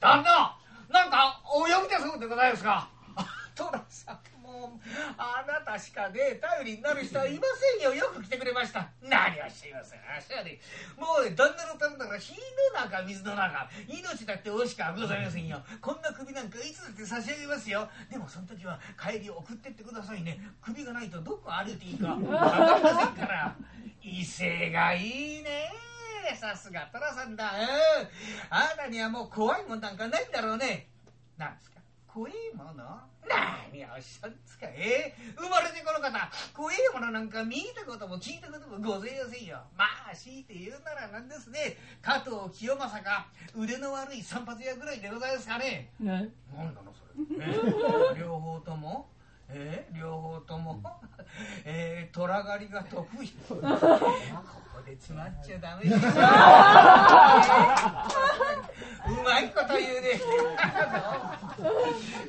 [0.00, 0.56] 旦那
[0.90, 2.88] なんかお呼びでそうでございますか？
[5.16, 7.46] あなたしかね頼りになる人はいま
[7.80, 7.94] せんよ。
[7.94, 8.88] よく来てくれました。
[9.02, 10.58] 何をしていませんあしはね
[10.98, 13.68] もうねだんだらだんだら火の中水の中。
[13.88, 15.62] 命だって惜しかございませんよ。
[15.80, 17.88] こんな首なんかいつだって差し上げますよ。
[18.10, 20.40] でもその時は帰り送ってってくださいね。
[20.62, 22.14] 首がないとどこ歩いていいか。
[22.14, 23.56] 分かりませんから。
[24.02, 25.72] 威勢がいいね。
[26.40, 27.50] さすが寅さんだ、うん、
[28.48, 30.88] あなたにはもう怖いもんなんかないんだろうね。
[31.36, 31.73] なんですか？
[32.14, 34.66] 怖いもの何をおっしゃるんですか？
[34.70, 35.12] え？
[35.34, 36.30] ー、生まれてこの方。
[36.54, 39.58] 怖いものなんか見たことも聞いたこともございませんよ。
[39.76, 41.76] まあ強いて言うならなんですね。
[42.00, 43.26] 加藤清正か。
[43.56, 45.90] 腕の悪い散髪屋ぐらいでございますかね。
[45.98, 46.28] ね。
[46.54, 47.50] 何なのそれ、え？
[47.50, 49.08] ー両方とも？
[49.50, 50.82] えー両方とも、
[51.64, 53.28] えー、虎狩りが得意。
[53.48, 53.66] ここ
[54.84, 55.94] で詰まっちゃダメです。
[55.94, 56.00] よ、
[59.06, 60.20] うまいこと言うね。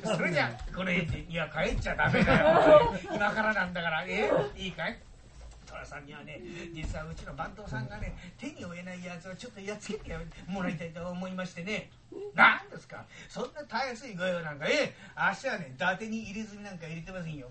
[0.04, 2.94] それじゃこの辺でいや帰っちゃダメだよ。
[3.12, 4.04] 今からなんだから。
[4.06, 4.96] えーいいかい？
[4.96, 5.15] 寅
[5.86, 6.40] さんにはね
[6.74, 10.16] 実はうちの番頭さんがね手に負えないやつをちょっとやっつけて
[10.48, 11.90] もらいたいと思いましてね。
[12.34, 13.04] 何ですか？
[13.28, 14.66] そんなたやすいご用なんか。
[14.66, 17.48] ええ足はね伊達に入れ墨なんか入れてませんよ。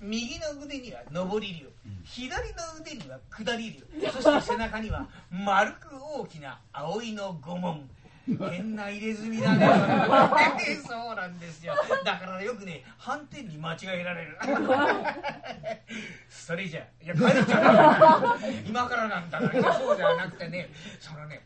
[0.00, 1.68] 右の腕には上り竜。
[2.04, 4.10] 左の腕には下り竜。
[4.12, 5.88] そして背中には丸く
[6.20, 7.88] 大きな葵の御紋。
[8.36, 9.66] 変な入れ墨だね。
[10.86, 11.74] そうなんですよ。
[12.04, 14.38] だからよくね反転に間違えられる。
[16.28, 18.38] それじゃいや帰っちゃう。
[18.66, 20.68] 今からなんだからそうじゃなくてね
[21.00, 21.42] そのね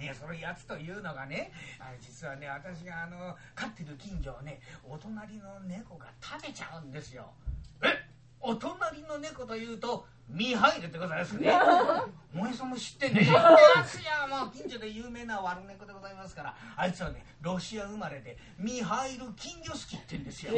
[0.00, 7.30] いやそのやつというのがねあの実はね私があの飼ってる金魚をねお隣の猫が食べちゃうんですよ。
[8.40, 11.52] お隣の猫というとミハイルでございますね。
[12.32, 13.24] 萌えさんも知ってんね。
[13.24, 20.52] 知ってますよもう近所で有名な悪猫でございますからあいつはねロシア生まれでミハイル金魚好きって言うんですよ、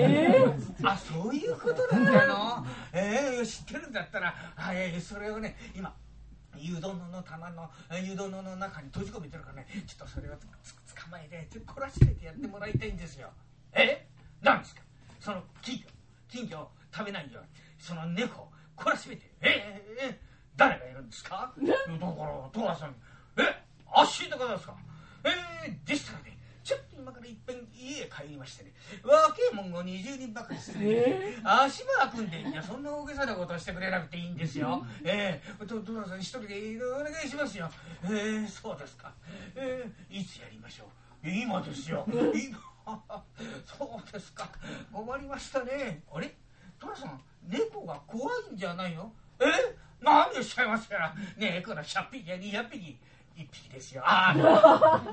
[0.85, 5.95] あそういうことなんだのええ知ってるんだったらあええそれをね今
[6.57, 7.70] 湯殿の玉の
[8.03, 10.39] 湯殿の中に閉じ込めてるからねちょっとそれを捕
[11.11, 13.30] まえて懲らしめてやってもらいたいんですよ。
[13.72, 14.07] え？
[14.43, 14.83] 何ですか？
[15.18, 15.87] その金魚。
[16.28, 17.49] 金魚を食べないように
[17.83, 20.20] その猫を懲らしめてええええ
[20.57, 21.53] 誰がいるんですか？
[21.59, 22.95] だから寅さん
[23.39, 24.76] えあっしでございますか？
[25.24, 25.30] え
[25.68, 26.39] えでしたらね？
[26.62, 28.72] ちょっと今からいっぺん家へ帰りましてね。
[29.03, 35.64] 若えもんを20人ばかりしてね、足場組んでいやそんな大げさなことをしてくれなくていいんですよ、ええ。
[35.66, 37.68] と寅さん一人でお願いしますよ。
[38.09, 39.12] ええそうですか。
[39.57, 40.85] ええいつやりましょ
[41.24, 41.28] う？
[41.28, 42.07] 今ですよ。
[42.07, 42.61] 今？
[43.66, 44.49] そうですか。
[44.93, 46.03] 困りましたね。
[46.12, 46.33] あれ？
[46.83, 49.12] 寅さん猫が怖いんじゃないの？
[49.41, 49.45] え？
[50.01, 52.99] 何をおっしゃいますや猫の100匹や200匹
[53.37, 54.03] 1匹ですよ。
[54.05, 55.01] ああ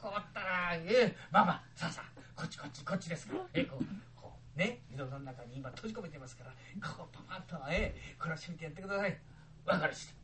[0.00, 3.36] 困ったなええまあまあさあさあこっちこっちこっちですか。
[3.36, 3.84] らえこう
[4.20, 6.50] こうね井戸の中に今閉じ込めてますから
[6.88, 9.18] こうパパッとええ暮らしめてやってください。
[9.66, 10.14] わかりました。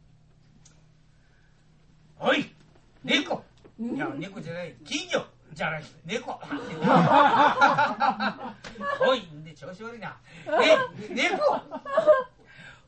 [2.20, 2.54] おい
[3.04, 3.44] 猫。
[3.78, 4.74] いや猫じゃない。
[4.84, 5.26] 金魚。
[5.52, 6.40] じゃない猫。
[9.06, 10.16] おいんで調子悪いな。
[10.46, 10.76] え
[11.14, 11.60] 猫。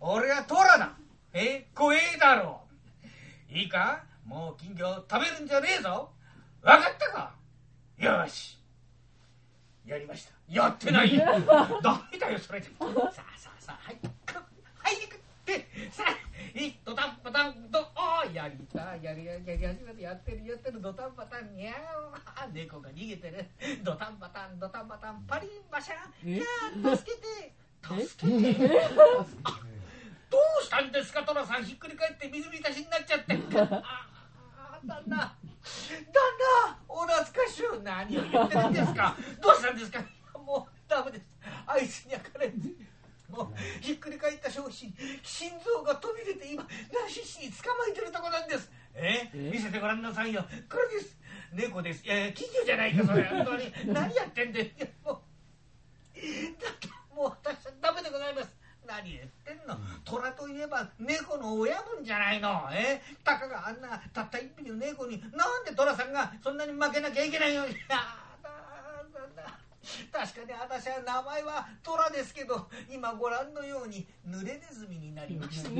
[0.00, 0.92] 俺はトラだ。
[1.32, 2.62] え怖えだろ。
[3.50, 4.02] ういいか？
[4.24, 6.10] もう金魚食べるんじゃねえぞ。
[6.62, 7.34] わかったか？
[7.98, 8.58] よし。
[9.84, 10.32] やりました。
[10.48, 11.16] やってない。
[11.18, 11.28] ダ
[12.10, 12.66] メだよそれで。
[12.68, 13.22] さあさ
[13.58, 13.96] あさあはい。
[13.96, 14.06] く
[14.78, 15.16] はいく。
[15.16, 16.12] ってさあ
[16.54, 21.74] いドタンパタンドおーやりたやりやりやり始めてやってるやってるドタンパタンにゃー
[22.44, 23.44] あ猫が逃げてる
[23.82, 25.94] ドタンパタンドタンパタンパリンバシャ
[26.24, 27.52] ンいやー助けて
[27.82, 28.68] 助けて
[30.30, 33.82] どうしたんですか寅さんひっくり返って水浸しになっちゃってあ
[34.54, 35.34] あ旦那旦
[36.66, 40.04] 那お懐かしゅう何を言ってるんですかどうしたんですか
[40.46, 41.24] もうダメです
[41.66, 42.52] あいつにはかれん
[43.34, 48.70] も うひっくり返った商品心臓が飛び出て今ナシシに捕まえてるとこなんです。
[48.94, 49.28] え？
[49.34, 50.44] 見せてごらんなさいよ。
[50.70, 51.16] これです。
[51.52, 52.04] 猫です。
[52.04, 53.24] いや金魚じゃないかそれ。
[53.28, 53.72] 本当に。
[53.92, 54.72] 何やってんで
[55.04, 55.14] もう。
[56.62, 58.48] だってもう私はダメでございます。
[58.86, 59.76] 何言ってんの？
[60.04, 62.68] 虎といえば猫の親分じゃないの。
[62.72, 63.02] え？
[63.24, 67.66] たかがあんなたった一匹の猫になんで虎さんがそんなに負けなきゃいけないの？
[67.66, 67.74] に
[70.12, 75.70] 確かに私は名前は虎ですけど今ご覧のように濡れネズミになりました。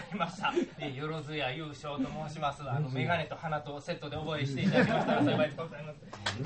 [0.00, 0.52] えー出てまいりました。
[0.78, 2.62] えー、よろずや優勝と申します。
[2.68, 5.98] あの、メガネと鼻とセットで覚えしていただきましたら幸いでございます。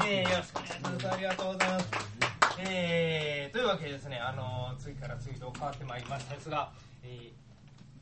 [0.06, 1.10] えーよろしくお願いします。
[1.12, 1.90] ありがとうございます。
[2.58, 6.70] えーというわけでですね、あの次から次と変わってまいりましたですが、
[7.02, 7.32] えー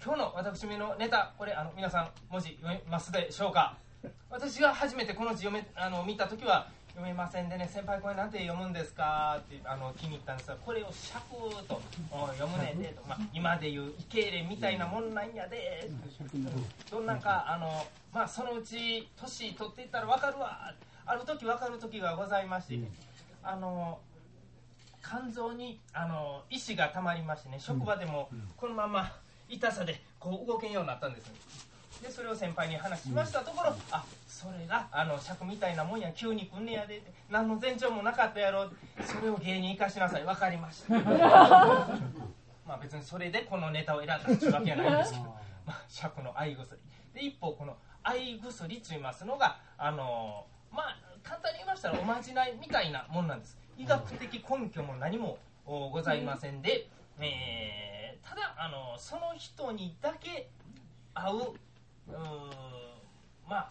[0.05, 3.77] 今日の私めのネタ、これ、あの皆さん、文字読めますでしょうか？
[4.31, 9.39] 私が初めてこの字読めあの見た時は読めませんでね先輩これなんて読むんですか？
[9.41, 11.25] ってあの気に入ったんですがこれを尺
[11.67, 11.81] と
[12.11, 15.91] お読むねんでと、まあ、今でいうイケーレみたいなもんなんやで。
[16.91, 20.73] どんなんかあのまあそのうち年取っていったら分かるわ。
[21.05, 22.79] ある時分かる時がございまして、
[23.43, 23.99] あの
[25.03, 29.11] 肝臓にあの石がたまりましてね職場でもこのまま
[29.49, 31.33] 痛さでこう動けんようになったんです
[32.03, 33.41] でそれを先輩に話しました。
[33.41, 36.11] ところ、あそれがあの尺みたいなもんや。
[36.13, 37.01] 急に来んねやで。
[37.31, 38.69] 何の前兆もなかったやろ。
[39.05, 40.25] それを芸人生かしなさい。
[40.25, 40.95] 分かりました。
[42.67, 45.25] まあ別にそれでこのネタを選んだっていうわけじゃないんですけど、
[45.65, 46.81] まあ、尺の愛薬。
[47.15, 53.57] で一方この愛薬と言いますのがあのまあ簡単に言いましたらおまじないみたいなもんなんです。
[53.79, 56.89] 医学的根拠も何もおございませんで、
[57.21, 57.93] えー
[58.23, 60.49] ただあのその人にだけ
[61.15, 61.55] 合う
[62.09, 62.19] うーん
[63.49, 63.69] まあ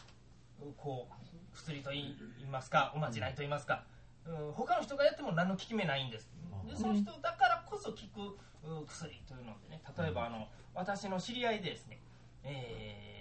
[0.78, 3.84] こう薬と言い言いますかおまじないと言いますか、
[4.26, 6.30] うん、他の人がやっても何の効き目ないんです。
[6.68, 12.00] でその人だからこそ効くう薬というのでね例えばあの私の知り合いでですね、
[12.44, 13.12] えー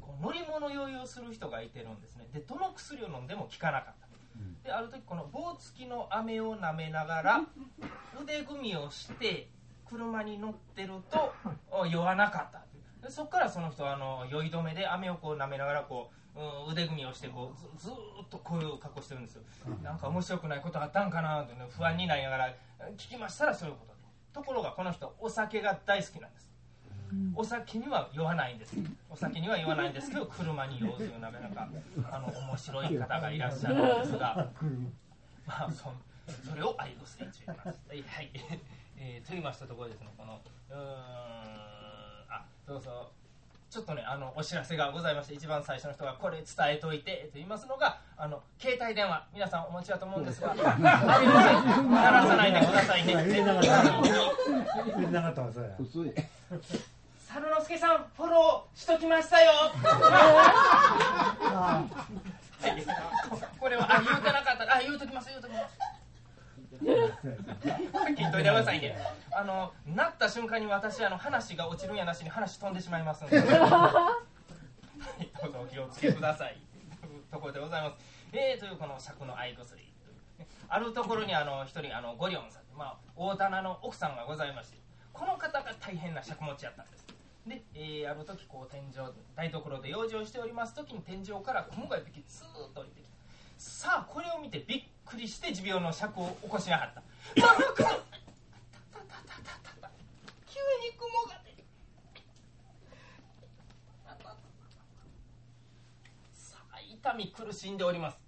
[0.00, 2.28] こう乗り物酔いをする人がいてるんですね。
[2.32, 4.02] でどの薬を飲んでも効かなかった。
[4.64, 7.40] である時この棒付きの飴を舐めながら
[8.20, 9.48] 腕組みをして
[9.86, 11.34] 車に乗ってると
[11.70, 12.64] お酔わなかった
[13.02, 16.22] でそこからその人はあの酔い止めで飴をこう舐めながらこう、うん
[16.72, 17.96] 腕組みをしてこうずずーっ
[18.30, 19.42] とこういう格好してるんですよ。
[19.82, 22.54] なんか面白くないことあったんかなと、ね、不安になりながら
[22.96, 23.92] 聞きましたらそういうこと。
[23.92, 23.98] で
[24.32, 26.50] ところがこの人お酒が大好きなんです。
[27.34, 28.74] お酒には酔わないんです。
[29.10, 31.68] お酒には酔わないんですけど車に酔うというなかなか
[32.10, 34.48] あの面白い方がいらっしゃるんですが。
[35.46, 35.92] まあそ
[36.48, 37.78] それを愛護すると言います。
[37.88, 38.30] はい、はい。
[38.96, 40.40] えーと言いましたところですねこの
[40.70, 41.81] うーん
[42.32, 43.10] あどうぞ。
[43.68, 49.26] ちょっとねあのお知らせがございまして一番最初の人がこれ伝えといてと言いますのがあの携帯電話。
[49.34, 50.80] 皆さんお持ちだと思うんですが鳴ら
[52.26, 53.14] さないでくださいね。
[53.14, 54.02] 入れなかった入
[55.00, 55.70] れなかったわそれ。
[55.78, 56.12] 嘘や。
[57.28, 59.50] 猿之助さんフォローしときましたよ。
[59.82, 61.92] はい。
[63.58, 64.76] これはあ言うてなかった。
[64.76, 65.78] あ言うときます言うときます。
[66.82, 68.96] 聞いといてくださいね。
[69.30, 73.40] あのなった瞬間に私あの話が落ちるんやなしに話飛んでしまいますので。
[73.42, 74.20] は
[75.18, 76.56] いどうぞお気をつけください。
[77.00, 77.96] というところでございます。
[78.32, 79.82] えー、というこの尺の愛薬。
[80.68, 84.78] あるところにあの一人あのゴリオンさんまあ大棚の奥さんがございまして
[85.12, 87.06] この方が大変な尺持ちやったんです。
[87.46, 93.10] で、えーある時こう天井台所で養生しております時に天井から雲が一匹スーッと降りてきた
[93.58, 97.02] さあこれを見てびっくりして持病の尺を起こしなかった
[97.42, 99.90] 「ママクたたたたたたた
[100.46, 101.64] 急に雲が出て
[106.32, 108.18] さあ痛み苦しんでおります。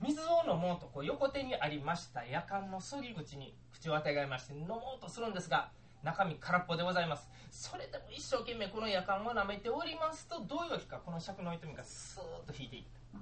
[0.00, 5.68] 水を飲もうとこう横手にありました夜間の注ぎ口に口をあてがいまして飲もうとするんですが
[6.02, 7.28] 中身空っぽでございます。
[7.50, 12.82] それでも一生懸命この夜間を舐めておりますとどういうわけかこの尺の痛みがスーッと引いていっ
[13.12, 13.18] た。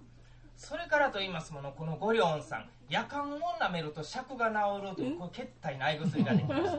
[0.57, 6.70] それからと言いますものこのゴリョンさん夜間を舐めると尺が治るというこう決体の合い薬ができました。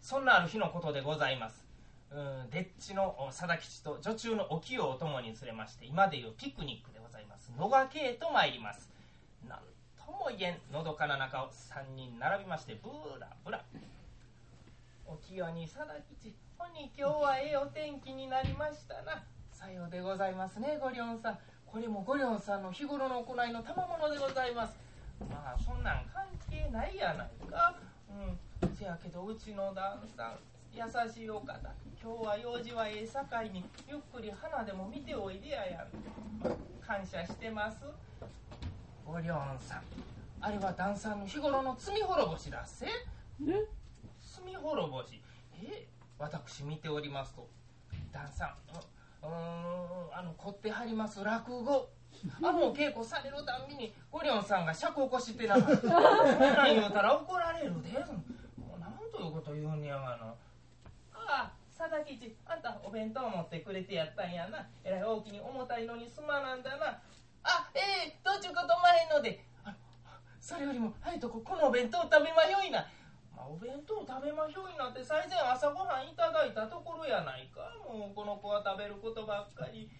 [0.00, 1.65] そんなある日のことでございます
[2.12, 7.50] うんでっちのお貞吉と女中のお清をお供に連れまして今でいうピクニックでございます。
[7.58, 8.90] 野掛へと参ります。
[9.48, 9.58] なん
[9.98, 13.64] とも言えんのどかな中を3人並びましてブーラブラ。
[15.06, 15.86] お清に貞
[16.20, 19.22] 吉ほに今日はええお天気になりましたな。
[19.50, 21.38] さようでございますねゴリョンさん。
[21.66, 24.74] これもゴリョンさんの日頃の行いの賜物でございます。
[25.28, 27.74] まあそんなん関係ないやないか。
[28.08, 28.74] うん。
[28.74, 30.38] せやけどうちの旦さん
[30.76, 31.54] 優しいお方。
[32.04, 35.88] 今日は用事はええさかいにゆっくり花でも見ておいでややん、
[36.44, 37.78] まあ感謝してます。
[39.06, 39.82] ゴリョンさん。
[40.38, 42.84] あれは旦さんの日頃の罪滅ぼしだっせ。
[43.40, 45.22] 罪滅ぼし。
[45.62, 45.86] え？
[46.18, 47.48] 私見ておりますと。
[48.12, 48.54] 旦さん
[49.24, 49.30] うん
[50.12, 51.24] あの凝ってはります。
[51.24, 51.88] 落語。
[52.42, 57.98] あのお稽古されるたんびにゴリョンさんが尺起こしてなかったそんなん言うたら怒られるで。
[58.58, 60.34] もうなんということ言うんやがな
[61.28, 64.66] ああ佐田吉あんたお弁当持ってくれてやったんやな。
[64.84, 67.02] えらい大きに重たいのにすまなんだな。
[67.42, 69.44] あええどっちゅうことまへんので。
[70.40, 72.86] それよりもはいとここのお弁当食べまひょいな、
[73.34, 77.74] まあ、お弁当食べまひょいなって最前朝ごはんいただいたところやないか。
[77.82, 79.90] もうこの子は食べることばっかり。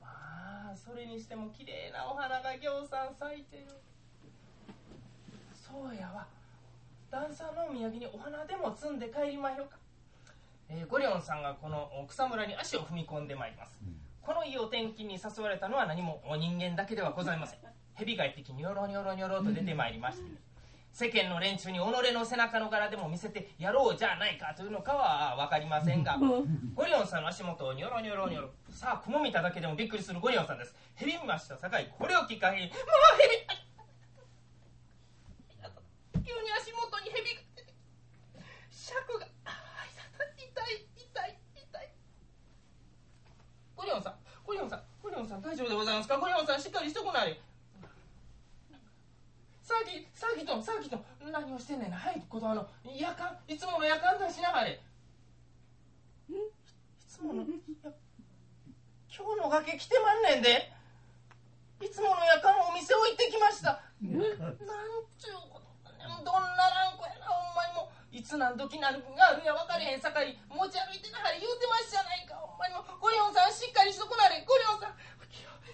[0.00, 3.66] まあそれにしても綺麗なお花がぎょうさん咲いてる。
[5.54, 6.26] そうやわ。
[7.10, 9.78] 旦さんのお土産にお花でも摘んで帰りまひょか、
[10.70, 13.78] えーゴリオンさんがこの草むらに足を踏み込んでまいります、
[14.20, 17.58] このいいお天気に誘われたのは何もお人間だけではございません。
[17.94, 20.30] 蛇が一匹ニョロニョロニョロと出てまいりまして、
[20.92, 26.18] 世間の連中に己の背中の柄でも見せてやろうじゃないかというのかは分かりませんが
[26.74, 28.50] ゴリオンさんの足元をニョロニョロニョロ。
[28.70, 30.74] さあ雲見ただけでもびっくりするゴリオンさんです。
[30.94, 31.56] 蛇見ました。
[31.56, 32.76] さかいこれをきっかけにもう
[33.16, 33.58] 蛇
[36.12, 37.72] 急に足元に蛇が出て
[38.70, 39.54] 尺がああ
[40.36, 41.88] 痛い痛い痛い
[43.74, 44.14] ゴリオンさん
[45.02, 46.16] ゴリオンさん大丈夫でございますか？
[46.18, 47.40] ゴリオンさんしっかりしとこない
[49.62, 51.02] サーキサーキトンサーキトン
[51.32, 51.90] 何をしてんねん。
[51.90, 54.80] なはいことあの夜間いつもの夜間出しなはれ。
[56.30, 56.34] い
[57.08, 57.46] つものや
[59.10, 60.70] 今日の崖来てまんねんで。
[61.82, 63.82] いつもの夜間お店置いてきました。
[64.02, 64.24] なんちゅう
[65.50, 65.66] こと。
[65.84, 67.47] だねどんなランコやなほんまにもうい
[68.28, 72.36] つ何時なるがあるや分かれへんさかい持ち歩いてなはれ言うてましたやないか。
[72.36, 74.44] ほんまにもうゴリオンさんしっかりしとこなれ。
[74.44, 75.00] ゴリオンさん。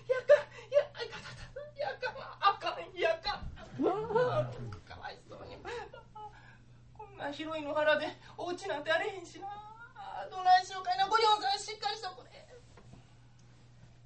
[0.07, 0.39] やか
[0.71, 3.43] やあかたたやかあかんやか
[4.87, 5.59] かわいそうに。
[6.95, 8.07] こんな広い野原で
[8.39, 9.51] お家なんてあれへんしな。
[10.31, 11.09] どないしようかいな。
[11.09, 12.31] ゴリオンさんしっかりしとこれ。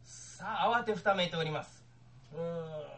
[0.00, 1.84] さあ慌てふためいております。
[2.32, 2.88] うーん。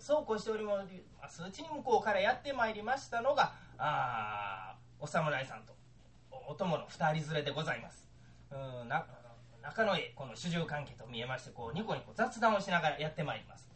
[0.00, 0.90] そうこうしております。
[1.28, 5.74] 数値に向こうからやってまいりましたのがあお侍さんと
[6.30, 8.06] おお供の二人連れでございます。
[8.52, 9.06] うんな
[9.62, 13.68] 中野へこの主従関係と見えましてこうニコニコ雑談をしながらやってまいります。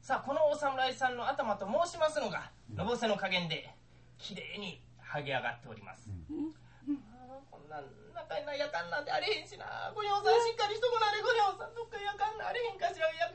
[0.00, 3.70] さあこのお侍さんの頭と申しますのがのぼせの加減で
[4.18, 6.52] きれいに剥げ上がっております、あー
[7.50, 7.80] こんな
[8.14, 9.92] 中になやかんなんてあれへんしな。
[9.94, 11.74] ゴリオンさんしっかりしとこなれゴリオンさん。
[11.74, 13.06] どっかやかんなあれへんかしら。
[13.08, 13.30] や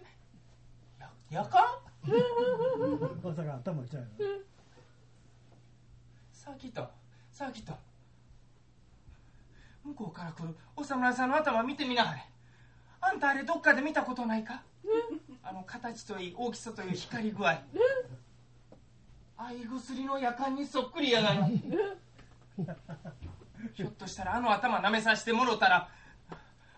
[0.99, 2.13] ややかん？
[3.23, 4.41] まさか頭ちゃうよ。
[6.31, 6.89] さあ来た
[7.38, 7.77] さあ来た。
[9.85, 12.25] 向こうから来るお侍さんの頭見てみなはれ。
[12.99, 14.63] あんたあれどっかで見たことないか？
[15.43, 17.61] あの形といい大きさという光り具合。
[19.38, 25.88] 合い薬の夜間にそっくりやがなひょっとしたらあの頭舐めさせてもろたら。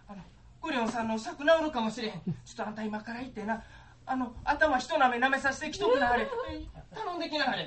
[0.10, 0.22] あの
[0.60, 2.14] ゴリオンさんの尺治るかもしれへん。
[2.14, 3.64] ちょっとあんた今から行ってな。
[4.06, 6.28] あの頭一舐め舐めさせてきとくなはれ。
[6.94, 7.66] 頼んできなはれ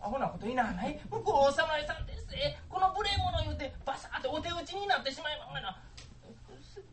[0.00, 1.00] アホなこと言いなない。
[1.10, 5.82] 向こうお侍さんですえこの無礼者言うてバサーってお手打ちになってしまいまんがな。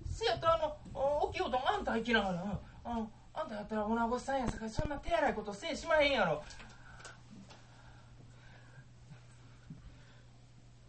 [0.05, 0.75] せやったらあの
[1.21, 2.99] おきよとあんた行きながらうん。
[2.99, 3.07] うん
[3.37, 6.41] あんたやったら女子さんやさかいそんな手荒いことせえしまへんやろ。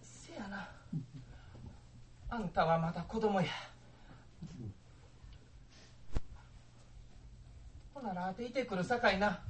[0.01, 0.69] せやな。
[2.31, 3.49] あんたはまだ子供や。
[7.93, 9.41] ほなら当ていてくるさかいな。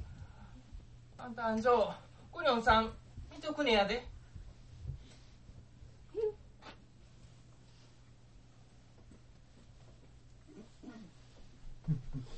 [1.19, 1.93] あんた安城
[2.31, 2.93] ゴリオンさん
[3.31, 4.05] 見とくねやで。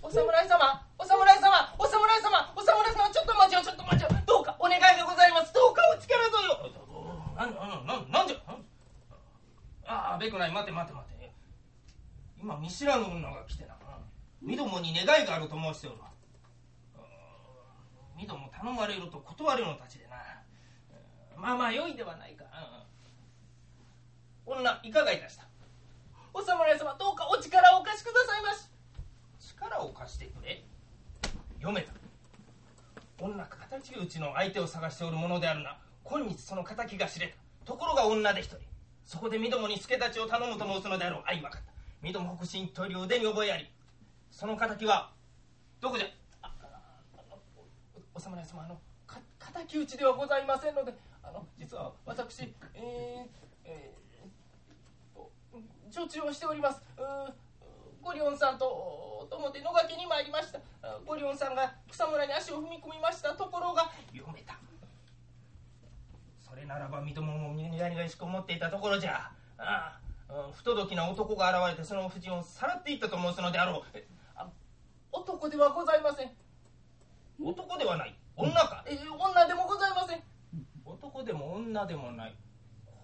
[0.01, 4.09] お侍様お侍様お侍様お侍様ちょっと待ちよちょっと待ちよ。
[4.25, 5.53] どうかお願いでございます。
[5.53, 6.47] どうかお力添え
[6.95, 7.35] を。
[7.35, 7.53] なん
[7.85, 8.37] なんなんじゃ。
[9.85, 11.31] ああべくない待て待て待て
[12.41, 13.75] 今見知らぬ女が来てな
[14.41, 15.97] 身どもに願いがあると申しておる
[18.19, 20.17] わ身ども頼まれると断るのたちでな。
[21.37, 22.43] まあまあ良いではないか、
[24.45, 25.47] 女いかがいたした？
[26.33, 28.67] お侍様どうかお力をお貸しくださいまし
[29.57, 30.61] 力を貸してくれ。
[31.59, 31.93] 読めた。
[33.19, 35.77] 女敵討ちの相手を探しておるものであるな。
[36.03, 37.35] 今日その敵が知れた。
[37.65, 38.57] ところが女で一人。
[39.05, 41.71] そこで身どもに助太刀を頼むと申すのであろうあい分かった。
[42.01, 43.69] 身ども北進と領で見覚えあり。
[44.31, 45.11] その敵は
[45.81, 46.07] どこじゃ？
[48.19, 49.21] お侍様あのか
[49.61, 50.93] 敵討ちではございませんので
[51.23, 53.29] あの実は私えー、
[53.63, 55.31] えーお
[55.89, 56.83] 女中をしております。
[56.97, 57.31] うー
[58.03, 60.59] ゴリオンさんとと思って野垣に参りました。
[60.81, 63.33] あゴリオンさんが草むらに足を踏み込みました。
[63.35, 64.59] ところが読めた。
[66.41, 69.31] それならば身どもも苦々しく思っていたところじゃ。
[69.57, 69.97] あ
[70.27, 73.83] あうん不届きな男が現れてその夫人をさらっていったと申すのであろう。
[73.93, 74.05] え
[74.35, 74.49] あ
[75.13, 76.31] 男ではございません。
[77.41, 78.15] 男ではない。
[78.35, 78.83] 女か？
[78.87, 80.21] え女でもございません。
[80.85, 82.35] 男でも女でもない。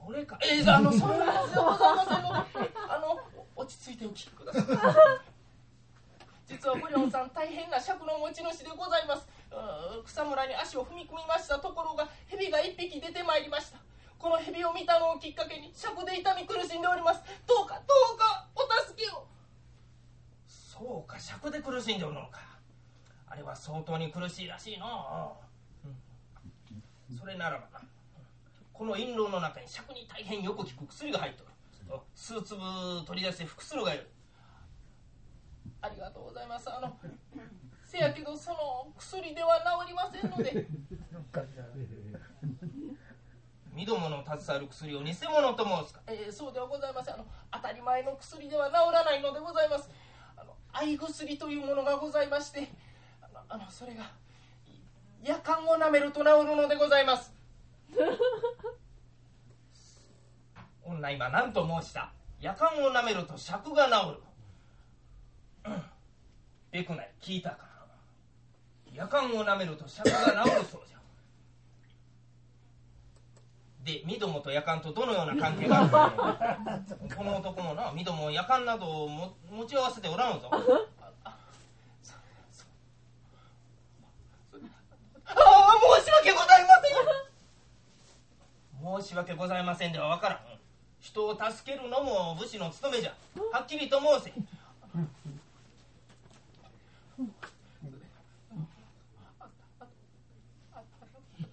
[0.05, 0.38] これか？
[0.43, 3.19] えあのそんなはずではございませんのでえあの
[3.55, 4.63] お落ち着いてお聞きください。
[6.47, 9.27] 実はゴリオンさん大変な尺の持ち主でございます。
[10.05, 13.79] 草むらに足を踏み込みましたところが蛇が一匹出てまいりました。
[14.19, 17.21] この蛇を見たのをきっかけに尺で痛み苦しんでおります。
[17.47, 19.25] どうかどうかお助けを。
[20.47, 22.54] そうか尺で苦しんでおるのか
[23.28, 25.38] あれは相当に苦しいらしいの。
[25.86, 27.17] う、うん。
[27.17, 27.86] それならばな
[28.73, 31.51] この印籠の中に尺に大変よく効く薬が入っておる
[32.13, 32.61] 数粒
[33.05, 34.05] 取り出して服するがよい
[35.82, 36.69] ありがとうございます。
[36.69, 36.97] あの
[37.84, 40.67] せやけどその薬では治りませんので。
[43.76, 49.89] 身どもの携わる薬を偽物と申すか、えーそうではございませんあの当たり前の薬では治らないのでございます。
[50.38, 52.71] あの愛薬というものがございまして
[53.49, 54.11] あのそれが
[55.23, 57.33] 夜間を舐めると治るのでございます。
[60.83, 62.11] 女今何と申した？
[62.41, 63.91] 夜間を舐めると尺が治
[65.65, 65.71] る。
[65.71, 65.81] うん。
[66.71, 67.65] べくない聞いたか
[68.93, 70.97] 夜間を舐めると尺が治るそうじゃ。
[73.83, 75.91] でミドモと夜間とどのような関係がある
[77.09, 77.09] の？
[77.15, 80.57] この男もなミドモ夜間などをも持ち合わせておらんぞあ
[85.27, 85.37] あ
[85.99, 86.93] 申し訳ございませ
[88.74, 90.39] ん申し訳ございませんでは分からん。
[90.99, 93.15] 人を助けるのも武士の務めじゃ。
[93.51, 94.33] はっきりと申せ。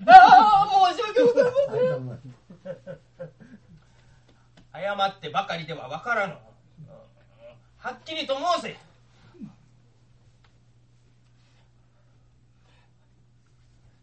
[0.05, 2.33] ああ申し訳ございません。
[4.83, 6.37] 謝ってばかりでは分からぬ。
[7.83, 8.77] はっきりと申せ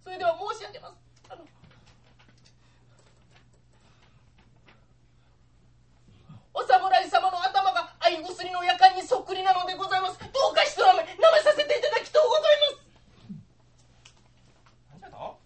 [0.04, 0.96] それでは申し上げます
[1.30, 1.46] あの
[6.54, 12.76] お侍様の頭が愛薬の夜間にそっくりなのでございますどうか一舐め舐めさせていただきとうございま
[14.82, 15.40] す何じゃと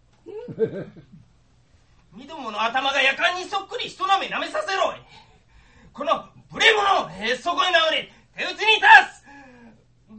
[2.17, 5.01] みどもの頭が夜間にそっくり人舐め舐めさせろい
[5.93, 9.23] この無礼者えーそこに直れ手打ちに立つ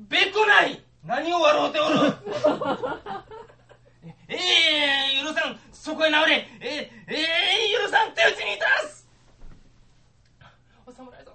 [0.08, 1.94] べくない何を笑うておる
[4.28, 9.06] ええー、許さんそこへ直れえー、えー、許さん手打ちに立つ
[10.86, 11.32] お侍様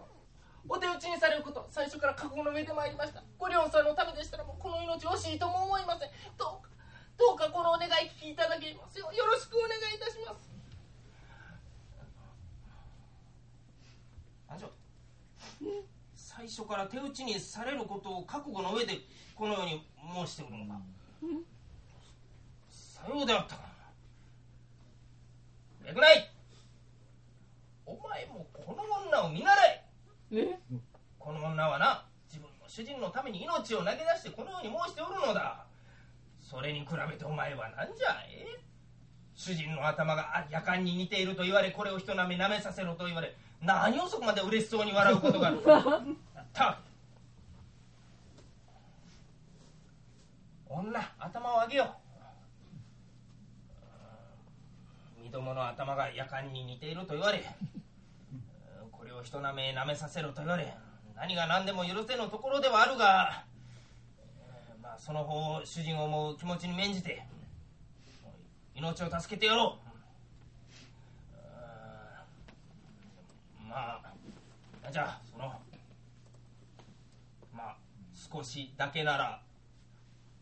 [0.69, 6.69] お手打ちにされること最初から覚悟の上で参りましたご両さんのためでしたらもうこの命惜しいとも思いませんどうか
[7.17, 10.49] どうかこのお願い聞きいただけますよよろしくお願いいたします
[14.47, 14.67] あじゃ
[16.39, 18.99] 最初から手打ちにされることを覚悟の上で
[19.35, 19.85] このように
[20.25, 20.79] 申しておるのか。
[22.69, 23.61] さようであったか。
[25.83, 26.31] めくない
[27.85, 29.51] お前もこの女を見習
[30.31, 30.59] え。
[31.17, 35.65] この女はな自分の主人のために命を投げ出してこのように申しておるのだ。
[36.39, 38.59] それに比べてお前は何じゃえ？
[39.35, 46.79] 主人の頭があ夜間に似ていると言われこれを人なめ舐めさせろと言われ何をそこまで嬉しそうに笑うことがある った
[50.69, 51.95] 女頭を上げよ
[55.19, 57.45] う身どもの頭が夜間に似ていると言われ
[58.91, 60.73] これを人なめ舐めさせろと言われ
[61.15, 63.43] 何が何でも許せぬところではあるが、
[64.81, 67.23] まあ、その方主人を思う気持ちに免じて
[68.75, 69.89] 命を助けてやろう。
[73.67, 75.53] まあじゃあその
[77.53, 77.75] まあ
[78.15, 79.25] 少しだけなら。
[79.31, 79.41] あ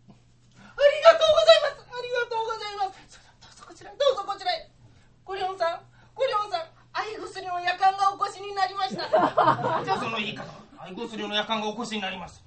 [0.08, 1.90] りがとうございます。
[1.90, 3.20] ありがとうございます。
[3.42, 4.70] どうぞこちらへどうぞこちらへ
[5.26, 5.82] ゴリオンさん
[6.14, 6.62] ゴリオンさん
[6.94, 9.10] 愛薬の夜間がお越しになりました。
[9.84, 10.46] じゃあその言い方
[10.78, 12.44] 愛薬の夜間がお越しになります。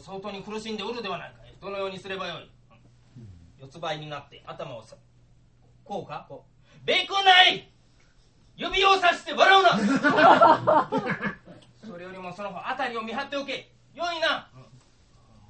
[0.00, 1.36] 相当に苦しんでおるではないか。
[1.60, 2.50] どのようにすればよい。
[3.60, 4.96] 四つ倍になって頭をさ
[5.84, 6.26] こうか。
[6.28, 6.86] こう。
[6.86, 7.70] べくない
[8.56, 9.78] 指をさして笑うな。
[11.86, 13.70] それよりもその辺りを見張っておけ。
[13.94, 14.48] よいな。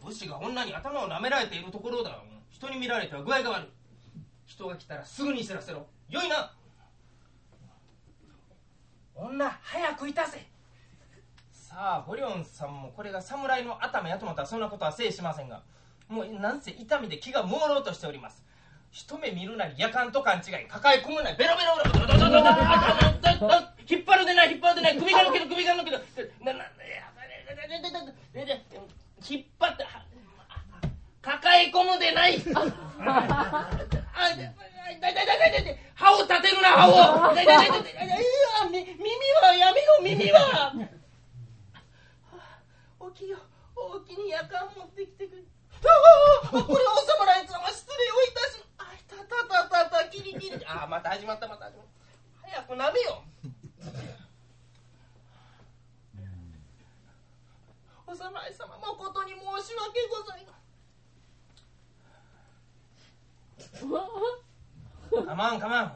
[0.05, 2.19] 武士が女に頭を舐められているところだ。
[2.51, 3.69] 人に見られては具合が悪い。
[4.45, 5.87] 人が来たらすぐに知らせろ。
[6.11, 6.53] よいな
[9.15, 10.39] 女早くいたせ。
[11.53, 15.63] さあゴリオンさんもこれが侍の頭やと思ったらそんなことはせいしませんが
[16.09, 18.45] もうなんせ痛みで気が朦朧としております。
[18.91, 23.55] 一目見るなり夜間と勘違い抱え込むなりベロベロベロドドドドドドドド
[23.89, 25.99] 引っ張るでない引っ張るでない首が抜ける首が抜ける
[26.45, 26.65] なな
[29.27, 29.87] 引っ張って
[31.23, 32.37] 抱え込むでない
[33.05, 33.71] あ
[34.99, 37.33] 痛い痛い痛い痛い痛い歯を立てるな歯を。
[37.33, 38.07] 痛い痛い痛い痛い。
[38.07, 39.09] 痛いみ耳
[39.43, 40.73] はやめよ耳は。
[43.01, 43.39] 大きいよ
[43.77, 45.43] 大きに夜間持ってきてくれ。
[45.83, 45.89] こ
[46.79, 53.25] れはお侍様失礼をいたしあいたたたたたキリキリあまた始まったまた始まった早く舐めよ
[58.07, 60.53] お侍様誠に申し訳ございま
[63.59, 64.52] せん
[65.21, 65.93] かまんかまん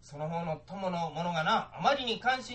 [0.00, 2.52] その方の友の者がなあまりに関心